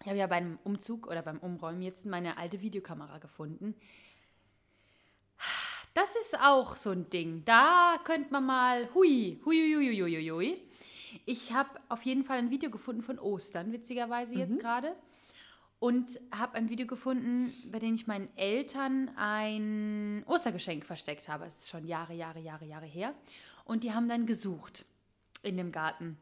ich 0.00 0.06
habe 0.06 0.16
ja 0.16 0.26
beim 0.26 0.58
Umzug 0.64 1.06
oder 1.08 1.22
beim 1.22 1.38
Umräumen 1.38 1.82
jetzt 1.82 2.06
meine 2.06 2.38
alte 2.38 2.60
Videokamera 2.62 3.18
gefunden. 3.18 3.74
Das 5.94 6.14
ist 6.16 6.38
auch 6.38 6.76
so 6.76 6.90
ein 6.90 7.10
Ding. 7.10 7.44
Da 7.44 7.98
könnte 8.04 8.32
man 8.32 8.46
mal, 8.46 8.88
hui, 8.94 9.40
hui, 9.44 9.74
hui, 9.74 9.74
hui, 9.74 10.00
hui, 10.00 10.16
hui, 10.16 10.30
hui. 10.30 10.62
Ich 11.26 11.52
habe 11.52 11.70
auf 11.88 12.02
jeden 12.02 12.24
Fall 12.24 12.38
ein 12.38 12.50
Video 12.50 12.70
gefunden 12.70 13.02
von 13.02 13.18
Ostern, 13.18 13.72
witzigerweise 13.72 14.34
jetzt 14.34 14.60
gerade. 14.60 14.94
Und 15.80 16.18
habe 16.36 16.56
ein 16.56 16.68
Video 16.70 16.86
gefunden, 16.86 17.52
bei 17.70 17.78
dem 17.78 17.94
ich 17.94 18.06
meinen 18.08 18.28
Eltern 18.36 19.10
ein 19.16 20.24
Ostergeschenk 20.26 20.84
versteckt 20.84 21.28
habe. 21.28 21.46
Es 21.46 21.58
ist 21.58 21.68
schon 21.68 21.86
Jahre, 21.86 22.14
Jahre, 22.14 22.40
Jahre, 22.40 22.64
Jahre 22.64 22.86
her. 22.86 23.14
Und 23.64 23.84
die 23.84 23.92
haben 23.92 24.08
dann 24.08 24.26
gesucht 24.26 24.84
in 25.42 25.56
dem 25.56 25.70
Garten. 25.70 26.18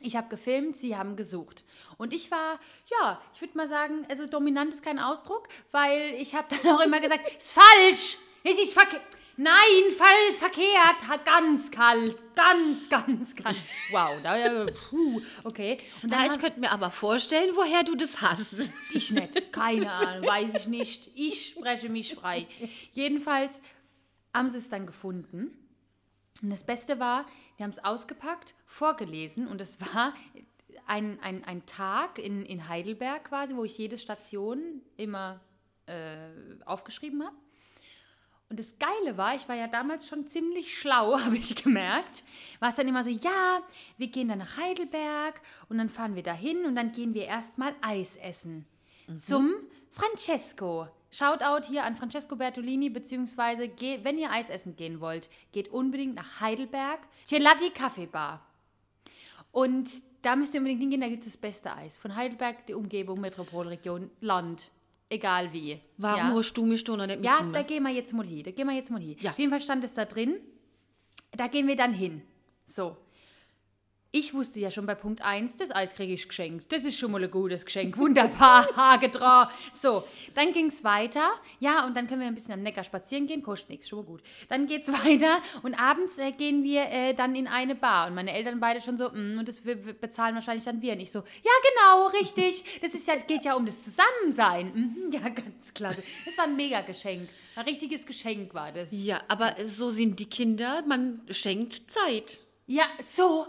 Ich 0.00 0.16
habe 0.16 0.28
gefilmt, 0.28 0.76
sie 0.76 0.96
haben 0.96 1.16
gesucht. 1.16 1.64
Und 1.96 2.12
ich 2.12 2.30
war, 2.30 2.60
ja, 2.90 3.20
ich 3.34 3.40
würde 3.40 3.56
mal 3.56 3.68
sagen, 3.68 4.06
also 4.08 4.26
dominant 4.26 4.72
ist 4.72 4.82
kein 4.82 4.98
Ausdruck, 4.98 5.48
weil 5.72 6.14
ich 6.14 6.34
habe 6.34 6.48
dann 6.62 6.76
auch 6.76 6.80
immer 6.80 7.00
gesagt, 7.00 7.28
ist 7.36 7.52
falsch, 7.52 8.18
es 8.44 8.58
ist 8.58 8.74
verkehrt. 8.74 9.02
Nein, 9.38 9.92
fall 9.96 10.32
verkehrt, 10.38 11.24
ganz 11.26 11.70
kalt, 11.70 12.16
ganz, 12.34 12.88
ganz 12.88 13.34
kalt. 13.34 13.56
Wow, 13.90 14.18
da, 14.22 14.36
äh, 14.38 14.72
puh, 14.72 15.20
okay. 15.44 15.76
Und 16.02 16.10
dann 16.10 16.26
Ja, 16.26 16.32
ich 16.32 16.40
könnte 16.40 16.58
mir 16.58 16.72
aber 16.72 16.90
vorstellen, 16.90 17.50
woher 17.54 17.82
du 17.82 17.94
das 17.96 18.22
hast. 18.22 18.70
ich 18.92 19.10
nicht, 19.10 19.52
keine 19.52 19.92
Ahnung, 19.92 20.26
weiß 20.26 20.60
ich 20.60 20.66
nicht. 20.68 21.10
Ich 21.14 21.48
spreche 21.48 21.90
mich 21.90 22.14
frei. 22.14 22.46
Jedenfalls 22.92 23.60
haben 24.32 24.50
sie 24.50 24.58
es 24.58 24.70
dann 24.70 24.86
gefunden. 24.86 25.50
Und 26.42 26.50
das 26.50 26.64
Beste 26.64 26.98
war, 26.98 27.26
die 27.58 27.62
haben 27.62 27.70
es 27.70 27.84
ausgepackt, 27.84 28.54
vorgelesen 28.66 29.48
und 29.48 29.60
es 29.60 29.78
war 29.80 30.14
ein, 30.86 31.18
ein, 31.20 31.44
ein 31.44 31.64
Tag 31.66 32.18
in, 32.18 32.42
in 32.42 32.68
Heidelberg 32.68 33.24
quasi, 33.24 33.54
wo 33.56 33.64
ich 33.64 33.76
jede 33.76 33.98
Station 33.98 34.82
immer 34.96 35.40
äh, 35.86 36.28
aufgeschrieben 36.64 37.24
habe. 37.24 37.36
Und 38.48 38.60
das 38.60 38.78
Geile 38.78 39.16
war, 39.16 39.34
ich 39.34 39.48
war 39.48 39.56
ja 39.56 39.66
damals 39.66 40.06
schon 40.06 40.26
ziemlich 40.28 40.78
schlau, 40.78 41.18
habe 41.24 41.36
ich 41.36 41.56
gemerkt. 41.56 42.22
War 42.60 42.68
es 42.68 42.76
dann 42.76 42.88
immer 42.88 43.02
so, 43.02 43.10
ja, 43.10 43.60
wir 43.96 44.06
gehen 44.08 44.28
dann 44.28 44.38
nach 44.38 44.56
Heidelberg 44.56 45.40
und 45.68 45.78
dann 45.78 45.90
fahren 45.90 46.14
wir 46.14 46.22
dahin 46.22 46.64
und 46.64 46.76
dann 46.76 46.92
gehen 46.92 47.14
wir 47.14 47.24
erstmal 47.24 47.74
Eis 47.80 48.16
essen. 48.16 48.66
Zum 49.18 49.54
Francesco. 49.90 50.88
Shoutout 51.10 51.66
hier 51.68 51.84
an 51.84 51.96
Francesco 51.96 52.36
Bertolini, 52.36 52.90
beziehungsweise 52.90 53.68
geht, 53.68 54.04
wenn 54.04 54.18
ihr 54.18 54.30
Eis 54.30 54.50
essen 54.50 54.76
gehen 54.76 55.00
wollt, 55.00 55.30
geht 55.52 55.68
unbedingt 55.68 56.16
nach 56.16 56.40
Heidelberg. 56.40 57.00
Gelati 57.28 57.70
Kaffeebar. 57.70 58.44
Und 59.52 59.88
da 60.22 60.36
müsst 60.36 60.54
ihr 60.54 60.60
unbedingt 60.60 60.82
hingehen, 60.82 61.00
da 61.00 61.08
gibt 61.08 61.24
es 61.24 61.32
das 61.32 61.40
beste 61.40 61.72
Eis. 61.74 61.96
Von 61.96 62.14
Heidelberg, 62.16 62.66
die 62.66 62.74
Umgebung, 62.74 63.20
Metropolregion, 63.20 64.10
Land. 64.20 64.70
Egal 65.08 65.52
wie. 65.52 65.80
Warum 65.98 66.30
ja? 66.30 66.34
hast 66.34 66.54
du 66.54 66.66
mich 66.66 66.82
da 66.82 66.96
noch 66.96 67.06
nicht 67.06 67.22
Ja, 67.22 67.42
da 67.52 67.62
gehen 67.62 67.82
wir 67.84 67.90
jetzt 67.90 68.12
mal 68.12 68.26
hin. 68.26 68.42
Da 68.42 68.50
gehen 68.50 68.66
wir 68.66 68.74
jetzt 68.74 68.90
mal 68.90 69.00
hin. 69.00 69.16
Ja. 69.20 69.30
Auf 69.30 69.38
jeden 69.38 69.50
Fall 69.50 69.60
stand 69.60 69.84
es 69.84 69.94
da 69.94 70.04
drin. 70.04 70.36
Da 71.32 71.46
gehen 71.46 71.66
wir 71.66 71.76
dann 71.76 71.92
hin. 71.92 72.22
So. 72.66 72.96
Ich 74.12 74.32
wusste 74.32 74.60
ja 74.60 74.70
schon 74.70 74.86
bei 74.86 74.94
Punkt 74.94 75.20
1, 75.20 75.56
das 75.56 75.70
Eis 75.74 75.92
kriege 75.92 76.14
ich 76.14 76.26
geschenkt. 76.26 76.72
Das 76.72 76.84
ist 76.84 76.96
schon 76.98 77.10
mal 77.10 77.22
ein 77.22 77.30
gutes 77.30 77.66
Geschenk. 77.66 77.98
Wunderbar, 77.98 78.66
Hage 78.76 79.10
dran. 79.10 79.48
So, 79.72 80.04
dann 80.34 80.52
ging 80.52 80.66
es 80.66 80.84
weiter. 80.84 81.32
Ja, 81.60 81.84
und 81.84 81.96
dann 81.96 82.06
können 82.06 82.20
wir 82.20 82.28
ein 82.28 82.34
bisschen 82.34 82.54
am 82.54 82.62
Neckar 82.62 82.84
spazieren 82.84 83.26
gehen. 83.26 83.42
Kostet 83.42 83.70
nichts, 83.70 83.88
schon 83.88 83.98
mal 83.98 84.04
gut. 84.04 84.22
Dann 84.48 84.66
geht 84.66 84.82
es 84.82 84.88
weiter 85.06 85.42
und 85.62 85.74
abends 85.74 86.16
äh, 86.18 86.32
gehen 86.32 86.62
wir 86.62 86.82
äh, 86.90 87.12
dann 87.14 87.34
in 87.34 87.46
eine 87.46 87.74
Bar. 87.74 88.06
Und 88.06 88.14
meine 88.14 88.32
Eltern 88.32 88.58
beide 88.58 88.80
schon 88.80 88.96
so, 88.96 89.10
mm, 89.10 89.38
und 89.38 89.48
das 89.48 89.60
bezahlen 89.60 90.34
wahrscheinlich 90.34 90.64
dann 90.64 90.80
wir. 90.80 90.94
Und 90.94 91.00
ich 91.00 91.10
so, 91.10 91.18
ja 91.18 91.52
genau, 91.74 92.06
richtig. 92.18 92.64
Das 92.80 92.94
ist 92.94 93.06
ja, 93.06 93.16
geht 93.16 93.44
ja 93.44 93.54
um 93.54 93.66
das 93.66 93.82
Zusammensein. 93.82 94.72
Mhm, 94.74 95.10
ja, 95.12 95.28
ganz 95.28 95.74
klasse. 95.74 96.02
Das 96.24 96.38
war 96.38 96.44
ein 96.44 96.56
mega 96.56 96.80
Geschenk. 96.80 97.28
Ein 97.56 97.64
richtiges 97.64 98.06
Geschenk 98.06 98.54
war 98.54 98.72
das. 98.72 98.88
ja, 98.92 99.22
aber 99.28 99.56
so 99.64 99.90
sind 99.90 100.20
die 100.20 100.28
Kinder, 100.28 100.82
man 100.86 101.20
schenkt 101.30 101.90
Zeit. 101.90 102.38
Ja, 102.66 102.84
so. 103.02 103.46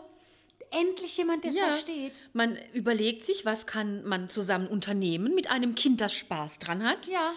Endlich 0.79 1.17
jemand, 1.17 1.43
der 1.43 1.51
es 1.51 1.57
Ja. 1.57 1.67
versteht. 1.67 2.13
Man 2.33 2.57
überlegt 2.73 3.23
sich, 3.25 3.45
was 3.45 3.65
kann 3.65 4.03
man 4.03 4.29
zusammen 4.29 4.67
unternehmen 4.67 5.33
mit 5.35 5.49
einem 5.49 5.75
Kind, 5.75 6.01
das 6.01 6.13
Spaß 6.13 6.59
dran 6.59 6.83
hat. 6.83 7.07
Ja. 7.07 7.33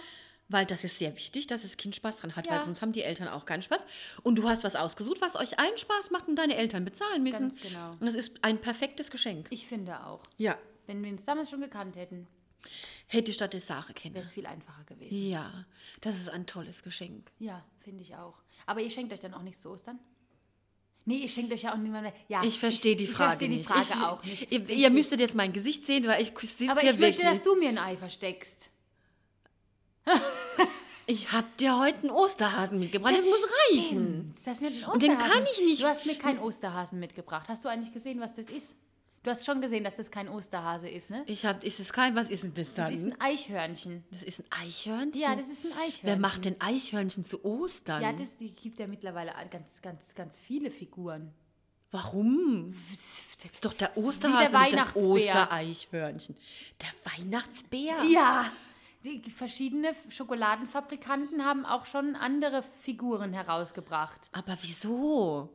Weil 0.49 0.67
das 0.67 0.83
ist 0.83 0.99
sehr 0.99 1.15
wichtig, 1.15 1.47
dass 1.47 1.63
das 1.63 1.77
Kind 1.77 1.95
Spaß 1.95 2.19
dran 2.19 2.35
hat, 2.35 2.47
Ja. 2.47 2.53
weil 2.57 2.65
sonst 2.65 2.83
haben 2.83 2.93
die 2.93 3.03
Eltern 3.03 3.29
auch 3.29 3.45
keinen 3.47 3.63
Spaß. 3.63 3.87
Und 4.25 4.35
du 4.35 4.49
hast 4.49 4.65
was 4.65 4.75
ausgesucht, 4.75 5.21
was 5.21 5.37
euch 5.37 5.59
allen 5.61 5.79
Spaß 5.79 6.11
macht 6.11 6.27
und 6.27 6.35
deine 6.37 6.57
Eltern 6.57 6.85
bezahlen 6.85 7.23
müssen. 7.23 7.51
Ganz 7.51 7.61
genau. 7.61 7.93
Und 7.93 8.03
das 8.03 8.15
ist 8.17 8.33
ein 8.43 8.59
perfektes 8.61 9.11
Geschenk. 9.13 9.47
Ich 9.51 9.67
finde 9.69 10.05
auch. 10.05 10.23
Ja. 10.39 10.59
Wenn 10.87 11.05
wir 11.05 11.11
uns 11.13 11.25
damals 11.25 11.51
schon 11.51 11.61
gekannt 11.61 11.95
hätten, 11.97 12.27
Hätte 13.07 13.31
ich 13.31 13.37
statt 13.37 13.55
der 13.55 13.61
Sache 13.61 13.95
kennen. 13.95 14.15
wäre 14.15 14.25
es 14.25 14.33
viel 14.33 14.45
einfacher 14.47 14.85
gewesen. 14.85 15.29
Ja, 15.31 15.65
das 16.03 16.19
ist 16.19 16.29
ein 16.29 16.47
tolles 16.47 16.83
Geschenk. 16.83 17.31
Ja, 17.39 17.65
finde 17.79 18.03
ich 18.03 18.15
auch. 18.17 18.35
Aber 18.67 18.81
ihr 18.83 18.91
schenkt 18.91 19.13
euch 19.15 19.21
dann 19.21 19.33
auch 19.33 19.41
nichts 19.43 19.63
zu 19.63 19.71
Ostern? 19.71 19.99
Nee, 21.07 21.17
ihr 21.17 21.29
schenkt 21.29 21.53
euch 21.53 21.63
ja 21.63 21.73
auch 21.73 21.79
niemand. 21.79 22.13
Ja, 22.29 22.43
Ich 22.45 22.59
verstehe 22.61 22.95
die 22.95 23.07
Frage 23.07 23.45
Ich 23.47 23.51
nicht. 23.51 23.67
verstehe 23.67 23.95
die 23.95 23.99
Frage 24.01 24.13
auch 24.13 24.25
nicht. 24.25 24.53
Ihr, 24.53 24.69
ihr 24.69 24.91
müsstet 24.91 25.19
jetzt 25.21 25.35
mein 25.35 25.53
Gesicht 25.53 25.85
sehen, 25.87 26.07
weil 26.07 26.21
ich 26.23 26.33
sitze 26.39 26.71
Aber 26.71 26.83
ich 26.85 26.99
möchte, 26.99 27.23
dass 27.23 27.43
du 27.43 27.57
mir 27.57 27.71
ein 27.71 27.79
Ei 27.79 27.97
versteckst. 27.97 28.69
ich 31.07 31.33
habe 31.33 31.47
dir 31.59 31.79
heute 31.79 31.99
einen 32.01 32.11
Osterhasen 32.11 32.79
mitgebracht. 32.79 33.15
Das, 33.17 33.25
muss 33.25 33.47
reichen. 33.73 34.35
Das 34.45 34.61
mir 34.61 34.69
ein 34.69 34.85
Und 34.85 35.03
den 35.03 35.13
Osterhasen. 35.13 35.33
kann 35.33 35.47
ich 35.53 35.61
nicht- 35.61 35.83
Du 35.83 35.87
hast 35.87 36.07
mir 36.07 36.17
keinen 36.17 36.39
Osterhasen 36.39 36.99
mitgebracht. 37.01 37.49
Hast 37.49 37.65
du 37.65 37.69
eigentlich 37.69 37.93
gesehen, 37.93 38.21
was 38.21 38.35
das 38.35 38.47
ist? 38.49 38.77
Du 39.23 39.31
hast 39.31 39.45
schon 39.45 39.61
gesehen, 39.61 39.85
dass 39.85 39.97
das 39.97 40.11
kein 40.11 40.29
Osterhase 40.31 40.89
ist, 40.89 41.11
ne? 41.11 41.25
Ich 41.27 41.45
habe, 41.45 41.65
ist 41.67 41.79
es 41.79 41.93
kein, 41.93 42.17
was 42.17 42.31
ist 42.31 42.43
denn 42.43 42.55
das 42.55 42.73
Das 42.73 42.87
dann? 42.87 42.95
ist 42.95 43.05
ein 43.05 43.21
Eichhörnchen. 43.21 44.03
das 44.11 44.23
ist 44.23 44.41
ein 44.41 44.47
Eichhörnchen? 44.51 45.21
Ja, 45.21 45.37
das 45.37 45.49
ist 45.51 45.65
ein 45.65 45.73
Eichhörnchen. 45.73 46.01
Wer 46.05 46.17
macht 46.17 46.45
denn 46.47 46.57
Eichhörnchen 46.59 47.27
zu 47.27 47.45
Ostern? 47.45 48.03
Ja, 48.03 48.13
das 48.15 48.37
die 48.39 48.51
gibt 48.51 48.79
ja 48.79 48.87
mittlerweile 48.87 49.33
ganz, 49.51 49.83
ganz, 49.83 50.15
ganz 50.15 50.39
viele 50.39 50.71
Figuren. 50.71 51.35
Warum? 51.91 52.75
Das 53.43 53.53
ist 53.53 53.65
doch 53.65 53.75
der 53.75 53.91
wie 53.91 53.95
der 53.95 54.05
Osterhase, 54.05 54.59
nicht 54.59 54.73
das. 54.75 54.97
Ostereichhörnchen. 54.97 56.37
Der 56.81 57.13
Weihnachtsbär? 57.13 58.03
Ja, 58.11 58.51
die 59.03 59.31
verschiedene 59.31 59.95
Schokoladenfabrikanten 60.09 61.45
haben 61.45 61.67
auch 61.67 61.85
schon 61.85 62.17
andere 62.17 62.63
Figuren 62.83 63.33
herausgebracht. 63.35 64.31
Aber 64.33 64.57
wieso? 64.63 65.51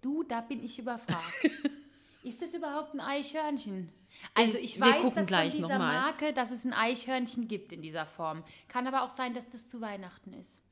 Du, 0.00 0.22
da 0.22 0.40
bin 0.42 0.62
ich 0.62 0.78
überfragt. 0.78 1.22
ist 2.24 2.42
das 2.42 2.54
überhaupt 2.54 2.94
ein 2.94 3.00
Eichhörnchen? 3.00 3.90
Also 4.34 4.58
Ich- 4.58 4.76
ich 4.76 4.80
weiß, 4.80 5.14
dass 5.14 5.26
gleich 5.26 5.52
von 5.52 5.62
noch 5.62 5.68
dieser. 5.68 5.78
Marke, 5.78 6.32
dass 6.32 6.50
es 6.50 6.64
ein 6.64 6.72
Eichhörnchen 6.72 7.48
gibt 7.48 7.72
in 7.72 7.82
dieser 7.82 8.06
Form. 8.06 8.42
Kann 8.68 8.86
aber 8.86 9.02
auch 9.02 9.10
sein, 9.10 9.34
dass 9.34 9.48
das 9.50 9.68
zu 9.68 9.80
Weihnachten 9.80 10.32
ist. 10.32 10.62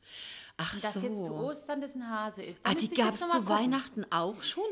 Ach 0.56 0.78
dass 0.80 0.94
so. 0.94 1.00
jetzt 1.00 1.26
zu 1.26 1.34
Ostern 1.34 1.80
das 1.80 1.94
ein 1.94 2.08
Hase 2.08 2.42
ist. 2.42 2.64
Da 2.64 2.70
ah, 2.70 2.74
die 2.74 2.88
gab 2.88 3.14
es 3.14 3.20
zu 3.20 3.26
gucken. 3.26 3.48
Weihnachten 3.48 4.06
auch 4.10 4.42
schon? 4.42 4.64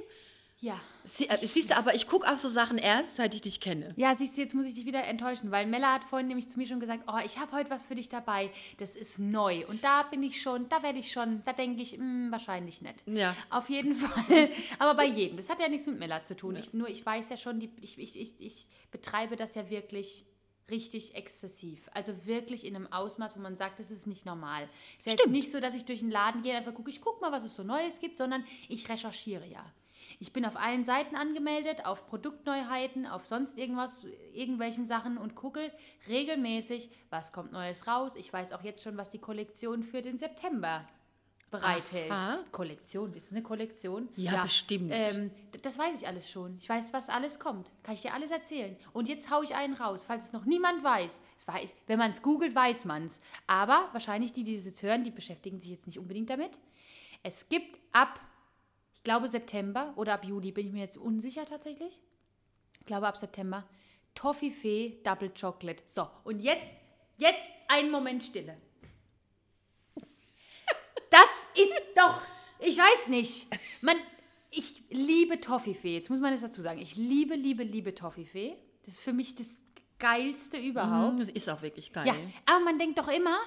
Ja. 0.61 0.79
Sie, 1.05 1.27
äh, 1.29 1.39
siehst 1.39 1.71
du, 1.71 1.77
aber 1.77 1.95
ich 1.95 2.07
gucke 2.07 2.31
auf 2.31 2.39
so 2.39 2.49
Sachen 2.49 2.77
erst, 2.77 3.17
seit 3.17 3.35
ich 3.35 3.41
dich 3.41 3.61
kenne. 3.61 3.95
Ja, 3.97 4.15
siehst 4.15 4.37
du, 4.37 4.43
jetzt 4.43 4.55
muss 4.55 4.67
ich 4.67 4.75
dich 4.75 4.85
wieder 4.85 5.03
enttäuschen, 5.05 5.51
weil 5.51 5.67
Mella 5.67 5.95
hat 5.95 6.05
vorhin 6.05 6.29
nämlich 6.29 6.51
zu 6.51 6.59
mir 6.59 6.67
schon 6.67 6.81
gesagt, 6.81 7.05
oh, 7.07 7.19
ich 7.25 7.39
habe 7.39 7.53
heute 7.53 7.71
was 7.71 7.83
für 7.83 7.95
dich 7.95 8.11
dabei, 8.11 8.51
das 8.79 8.95
ist 8.95 9.19
neu. 9.19 9.67
Und 9.67 9.83
da 9.83 10.03
bin 10.03 10.23
ich 10.23 10.43
schon, 10.43 10.69
da 10.69 10.83
werde 10.83 10.99
ich 10.99 11.11
schon, 11.11 11.43
da 11.47 11.55
denke 11.55 11.81
ich, 11.81 11.93
hm, 11.93 12.31
wahrscheinlich 12.31 12.83
nicht. 12.83 12.97
Ja. 13.07 13.35
Auf 13.49 13.71
jeden 13.71 13.95
Fall. 13.97 14.51
Aber 14.79 14.95
bei 14.95 15.07
jedem. 15.07 15.39
Das 15.39 15.49
hat 15.49 15.61
ja 15.61 15.69
nichts 15.69 15.87
mit 15.87 15.99
Mella 15.99 16.25
zu 16.25 16.37
tun. 16.37 16.57
Ich, 16.57 16.75
nur 16.75 16.89
ich 16.89 17.05
weiß 17.05 17.31
ja 17.31 17.39
schon, 17.39 17.59
die, 17.59 17.71
ich, 17.81 17.99
ich, 17.99 18.21
ich, 18.21 18.35
ich 18.39 18.67
betreibe 18.91 19.37
das 19.37 19.55
ja 19.55 19.71
wirklich 19.71 20.27
richtig 20.71 21.15
exzessiv. 21.15 21.89
Also 21.95 22.27
wirklich 22.27 22.67
in 22.67 22.77
einem 22.77 22.93
Ausmaß, 22.93 23.35
wo 23.37 23.41
man 23.41 23.57
sagt, 23.57 23.81
das 23.81 23.91
ist 23.91 24.07
nicht 24.07 24.27
normal. 24.27 24.69
Es 25.01 25.07
ist 25.07 25.19
ja 25.19 25.31
nicht 25.31 25.51
so, 25.51 25.59
dass 25.59 25.75
ich 25.75 25.85
durch 25.85 26.01
den 26.01 26.11
Laden 26.11 26.43
gehe 26.43 26.53
und 26.53 26.59
einfach 26.59 26.75
gucke, 26.75 26.91
ich 26.91 27.01
gucke 27.01 27.21
mal, 27.21 27.33
was 27.33 27.45
es 27.45 27.55
so 27.55 27.65
Neues 27.65 27.99
gibt, 27.99 28.19
sondern 28.19 28.45
ich 28.69 28.89
recherchiere 28.89 29.47
ja. 29.47 29.65
Ich 30.21 30.35
bin 30.35 30.45
auf 30.45 30.57
allen 30.57 30.85
Seiten 30.85 31.17
angemeldet, 31.17 31.87
auf 31.87 32.07
Produktneuheiten, 32.07 33.07
auf 33.07 33.25
sonst 33.25 33.57
irgendwas, 33.57 34.05
irgendwelchen 34.35 34.87
Sachen 34.87 35.17
und 35.17 35.35
gucke 35.35 35.73
regelmäßig, 36.09 36.91
was 37.09 37.33
kommt 37.33 37.53
Neues 37.53 37.87
raus. 37.87 38.15
Ich 38.17 38.31
weiß 38.31 38.53
auch 38.53 38.63
jetzt 38.63 38.83
schon, 38.83 38.99
was 38.99 39.09
die 39.09 39.19
Kollektion 39.19 39.83
für 39.83 40.03
den 40.03 40.19
September 40.19 40.87
bereithält. 41.51 42.11
Aha. 42.11 42.41
Kollektion, 42.53 43.15
ist 43.15 43.27
es 43.27 43.33
eine 43.33 43.43
Kollektion? 43.43 44.11
Ja, 44.17 44.43
bestimmt. 44.43 44.91
Ähm, 44.93 45.31
das 45.63 45.79
weiß 45.79 46.01
ich 46.01 46.07
alles 46.07 46.31
schon. 46.31 46.59
Ich 46.61 46.69
weiß, 46.69 46.93
was 46.93 47.09
alles 47.09 47.39
kommt. 47.39 47.73
Kann 47.83 47.95
ich 47.95 48.03
dir 48.03 48.13
alles 48.13 48.31
erzählen. 48.31 48.77
Und 48.93 49.09
jetzt 49.09 49.31
haue 49.31 49.45
ich 49.45 49.55
einen 49.55 49.75
raus, 49.75 50.05
falls 50.05 50.27
es 50.27 50.33
noch 50.33 50.45
niemand 50.45 50.85
weiß. 50.85 51.21
Es 51.39 51.49
weiß 51.49 51.71
wenn 51.87 51.99
man 51.99 52.11
es 52.11 52.23
googelt, 52.23 52.55
weiß 52.55 52.85
man 52.85 53.07
es. 53.07 53.21
Aber 53.47 53.89
wahrscheinlich 53.93 54.35
die, 54.35 54.45
die 54.45 54.57
das 54.57 54.67
jetzt 54.67 54.83
hören, 54.83 55.03
die 55.03 55.11
beschäftigen 55.11 55.61
sich 55.61 55.71
jetzt 55.71 55.87
nicht 55.87 55.99
unbedingt 55.99 56.31
damit. 56.31 56.59
Es 57.23 57.49
gibt 57.49 57.79
ab, 57.93 58.21
ich 59.01 59.05
glaube 59.05 59.29
September 59.29 59.95
oder 59.97 60.13
ab 60.13 60.27
Juli, 60.27 60.53
bin 60.53 60.67
ich 60.67 60.73
mir 60.75 60.81
jetzt 60.85 60.99
unsicher 60.99 61.47
tatsächlich. 61.47 62.03
Ich 62.81 62.85
glaube 62.85 63.07
ab 63.07 63.17
September. 63.17 63.67
Toffifee 64.15 65.01
Double 65.03 65.31
Chocolate. 65.31 65.83
So, 65.87 66.07
und 66.25 66.41
jetzt, 66.41 66.75
jetzt 67.17 67.41
einen 67.69 67.91
Moment 67.91 68.23
Stille. 68.23 68.59
Das 71.09 71.29
ist 71.55 71.73
doch, 71.97 72.21
ich 72.59 72.77
weiß 72.77 73.09
nicht. 73.09 73.47
Man, 73.81 73.97
ich 74.51 74.83
liebe 74.91 75.41
Toffifee. 75.41 75.95
Jetzt 75.95 76.11
muss 76.11 76.21
man 76.21 76.33
das 76.33 76.43
dazu 76.43 76.61
sagen. 76.61 76.79
Ich 76.79 76.95
liebe, 76.97 77.37
liebe, 77.37 77.63
liebe 77.65 77.95
Toffifee. 77.95 78.55
Das 78.85 78.95
ist 78.97 79.01
für 79.01 79.15
mich 79.15 79.35
das 79.35 79.57
geilste 79.99 80.59
überhaupt. 80.59 81.15
Mhm, 81.15 81.19
Das 81.21 81.31
ist 81.31 81.49
auch 81.49 81.63
wirklich 81.63 81.93
geil. 81.95 82.07
Ja, 82.07 82.15
aber 82.45 82.63
man 82.65 82.79
denkt 82.79 82.99
doch 82.99 83.09
immer, 83.09 83.39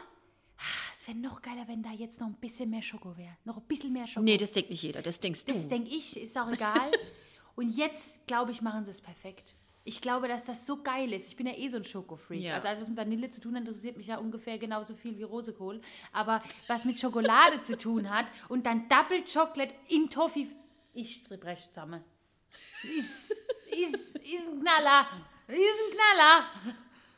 es 1.03 1.07
wäre 1.09 1.17
noch 1.17 1.41
geiler, 1.41 1.67
wenn 1.67 1.83
da 1.83 1.91
jetzt 1.91 2.21
noch 2.21 2.27
ein 2.27 2.35
bisschen 2.35 2.69
mehr 2.69 2.81
Schoko 2.81 3.17
wäre. 3.17 3.35
Noch 3.43 3.57
ein 3.57 3.63
bisschen 3.63 3.91
mehr 3.91 4.07
Schoko. 4.07 4.23
Nee, 4.23 4.37
das 4.37 4.53
denkt 4.53 4.69
nicht 4.69 4.83
jeder, 4.83 5.01
das 5.01 5.19
denkst 5.19 5.43
du. 5.43 5.53
Das 5.53 5.67
denke 5.67 5.89
ich, 5.89 6.15
ist 6.15 6.37
auch 6.37 6.49
egal. 6.49 6.91
Und 7.55 7.75
jetzt, 7.75 8.25
glaube 8.25 8.51
ich, 8.51 8.61
machen 8.61 8.85
sie 8.85 8.91
es 8.91 9.01
perfekt. 9.01 9.53
Ich 9.83 9.99
glaube, 9.99 10.29
dass 10.29 10.45
das 10.45 10.65
so 10.65 10.81
geil 10.81 11.11
ist. 11.11 11.27
Ich 11.27 11.35
bin 11.35 11.45
ja 11.45 11.57
eh 11.57 11.67
so 11.67 11.75
ein 11.75 11.83
Schokofreak. 11.83 12.41
Ja. 12.41 12.55
Also 12.55 12.69
alles, 12.69 12.81
was 12.81 12.87
mit 12.87 12.97
Vanille 12.97 13.29
zu 13.29 13.41
tun 13.41 13.53
hat, 13.53 13.67
interessiert 13.67 13.97
mich 13.97 14.07
ja 14.07 14.17
ungefähr 14.17 14.57
genauso 14.57 14.95
viel 14.95 15.17
wie 15.17 15.23
Rosekohl. 15.23 15.81
Aber 16.13 16.41
was 16.67 16.85
mit 16.85 16.97
Schokolade 16.97 17.59
zu 17.59 17.77
tun 17.77 18.09
hat 18.09 18.27
und 18.47 18.65
dann 18.65 18.87
Double 18.87 19.25
Chocolate 19.25 19.73
in 19.89 20.09
Toffee, 20.09 20.47
ich 20.93 21.21
breche 21.25 21.67
zusammen. 21.67 22.01
Ist, 22.83 23.31
ist, 23.71 24.15
ist 24.15 24.47
ein 24.47 24.61
Knaller. 24.61 25.07
Ist 25.49 25.57
ein 25.57 25.91
Knaller. 25.91 26.45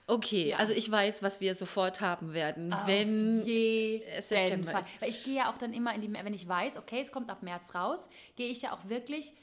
Okay, 0.07 0.49
Ja. 0.49 0.57
also 0.57 0.73
ich 0.73 0.89
weiß, 0.89 1.23
was 1.23 1.41
wir 1.41 1.55
sofort 1.55 2.01
haben 2.01 2.33
werden, 2.33 2.73
Auf 2.73 2.87
wenn 2.87 3.43
September 3.43 4.71
Fall. 4.71 4.81
ist. 4.81 5.01
Weil 5.01 5.09
ich 5.09 5.23
gehe 5.23 5.35
ja 5.35 5.51
auch 5.51 5.57
dann 5.57 5.73
immer 5.73 5.93
in 5.93 6.01
die, 6.01 6.11
wenn 6.13 6.33
ich 6.33 6.47
weiß, 6.47 6.77
okay, 6.77 7.01
es 7.01 7.11
kommt 7.11 7.29
ab 7.29 7.43
März 7.43 7.73
raus, 7.75 8.07
gehe 8.35 8.49
ich 8.49 8.61
ja 8.63 8.73
auch 8.73 8.87
wirklich, 8.89 9.33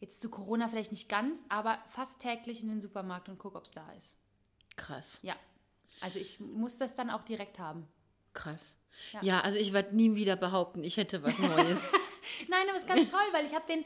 jetzt 0.00 0.20
zu 0.20 0.28
Corona 0.30 0.68
vielleicht 0.68 0.92
nicht 0.92 1.08
ganz, 1.08 1.38
aber 1.48 1.78
fast 1.90 2.20
täglich 2.20 2.62
in 2.62 2.68
den 2.68 2.80
Supermarkt 2.80 3.28
und 3.28 3.38
gucke, 3.38 3.58
ob 3.58 3.64
es 3.64 3.72
da 3.72 3.86
ist. 3.96 4.14
krass, 4.76 5.18
Ja. 5.22 5.36
Also 6.02 6.18
ich 6.18 6.40
muss 6.40 6.78
das 6.78 6.94
dann 6.94 7.10
auch 7.10 7.22
direkt 7.22 7.58
haben. 7.58 7.86
krass. 8.32 8.76
Ja. 9.12 9.20
Ja, 9.22 9.40
also 9.42 9.56
ich 9.58 9.72
werde 9.72 9.94
nie 9.94 10.14
wieder 10.14 10.34
behaupten, 10.36 10.82
ich 10.82 10.96
hätte 10.96 11.22
was 11.22 11.38
Neues. 11.38 11.78
Nein, 12.48 12.66
aber 12.68 12.76
es 12.76 12.82
ist 12.82 12.88
ganz 12.88 13.08
toll, 13.10 13.20
weil 13.32 13.46
ich 13.46 13.54
habe 13.54 13.64
den, 13.68 13.84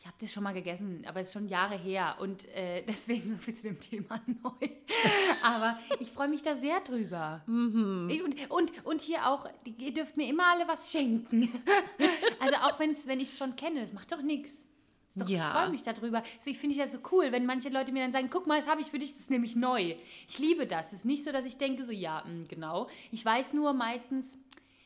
ich 0.00 0.06
habe 0.06 0.16
das 0.18 0.32
schon 0.32 0.42
mal 0.42 0.54
gegessen, 0.54 1.02
aber 1.06 1.20
es 1.20 1.28
ist 1.28 1.34
schon 1.34 1.46
Jahre 1.46 1.76
her 1.76 2.16
und 2.20 2.48
äh, 2.54 2.82
deswegen 2.88 3.32
so 3.32 3.36
viel 3.36 3.54
zu 3.54 3.64
dem 3.64 3.78
Thema 3.78 4.18
neu. 4.42 4.68
Aber 5.42 5.78
ich 5.98 6.10
freue 6.10 6.28
mich 6.28 6.42
da 6.42 6.56
sehr 6.56 6.80
drüber. 6.80 7.42
Mhm. 7.46 8.10
Und, 8.24 8.50
und, 8.50 8.86
und 8.86 9.00
hier 9.02 9.26
auch, 9.28 9.46
ihr 9.64 9.92
dürft 9.92 10.16
mir 10.16 10.26
immer 10.28 10.46
alle 10.52 10.66
was 10.66 10.90
schenken. 10.90 11.48
Also 12.40 12.54
auch 12.56 12.78
wenn's, 12.80 13.06
wenn 13.06 13.20
ich 13.20 13.28
es 13.28 13.36
schon 13.38 13.54
kenne, 13.54 13.82
das 13.82 13.92
macht 13.92 14.10
doch 14.12 14.22
nichts. 14.22 14.66
Ich 15.22 15.28
Ja. 15.28 15.52
freue 15.52 15.68
mich 15.70 15.82
darüber. 15.82 16.22
Deswegen 16.38 16.56
finde 16.58 16.76
ich 16.76 16.80
das 16.80 16.92
so 16.92 16.98
cool, 17.12 17.30
wenn 17.32 17.44
manche 17.44 17.68
Leute 17.68 17.92
mir 17.92 18.02
dann 18.02 18.12
sagen, 18.12 18.30
guck 18.30 18.46
mal, 18.46 18.58
das 18.58 18.66
habe 18.68 18.80
ich 18.80 18.90
für 18.90 18.98
dich, 18.98 19.12
das 19.12 19.20
ist 19.22 19.30
nämlich 19.30 19.54
neu. 19.56 19.94
Ich 20.26 20.38
liebe 20.38 20.66
das. 20.66 20.86
Es 20.86 21.00
ist 21.00 21.04
nicht 21.04 21.22
so, 21.24 21.32
dass 21.32 21.44
ich 21.44 21.58
denke, 21.58 21.84
so 21.84 21.92
ja, 21.92 22.24
mh, 22.26 22.46
genau. 22.48 22.88
Ich 23.12 23.22
weiß 23.22 23.52
nur 23.52 23.74
meistens, 23.74 24.38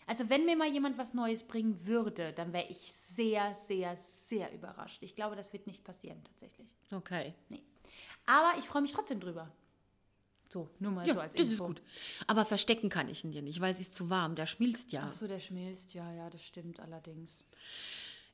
also 0.06 0.28
wenn 0.28 0.44
mir 0.44 0.56
mal 0.56 0.68
jemand 0.68 0.98
was 0.98 1.14
Neues 1.14 1.42
bringen 1.42 1.86
würde, 1.86 2.32
dann 2.32 2.52
wäre 2.52 2.66
ich 2.68 2.92
sehr, 2.92 3.54
sehr, 3.54 3.96
sehr 3.96 4.52
überrascht. 4.52 5.02
Ich 5.02 5.14
glaube, 5.14 5.36
das 5.36 5.52
wird 5.52 5.66
nicht 5.66 5.84
passieren 5.84 6.22
tatsächlich. 6.24 6.74
Okay. 6.92 7.34
Aber 8.26 8.58
ich 8.58 8.66
freue 8.66 8.82
mich 8.82 8.92
trotzdem 8.92 9.20
drüber. 9.20 9.50
So, 10.50 10.68
nur 10.78 10.92
mal 10.92 11.06
Ja, 11.06 11.14
so 11.14 11.20
als 11.20 11.32
das 11.32 11.46
ist 11.46 11.52
Info. 11.52 11.66
gut. 11.66 11.82
Aber 12.26 12.44
verstecken 12.44 12.88
kann 12.88 13.08
ich 13.08 13.24
ihn 13.24 13.32
dir 13.32 13.42
nicht, 13.42 13.60
weil 13.60 13.72
es 13.72 13.80
ist 13.80 13.92
zu 13.92 14.08
warm, 14.08 14.36
der 14.36 14.46
schmilzt 14.46 14.92
ja. 14.92 15.08
Ach 15.10 15.12
so, 15.12 15.26
der 15.26 15.40
schmilzt. 15.40 15.94
Ja, 15.94 16.12
ja, 16.12 16.30
das 16.30 16.44
stimmt 16.44 16.78
allerdings. 16.80 17.44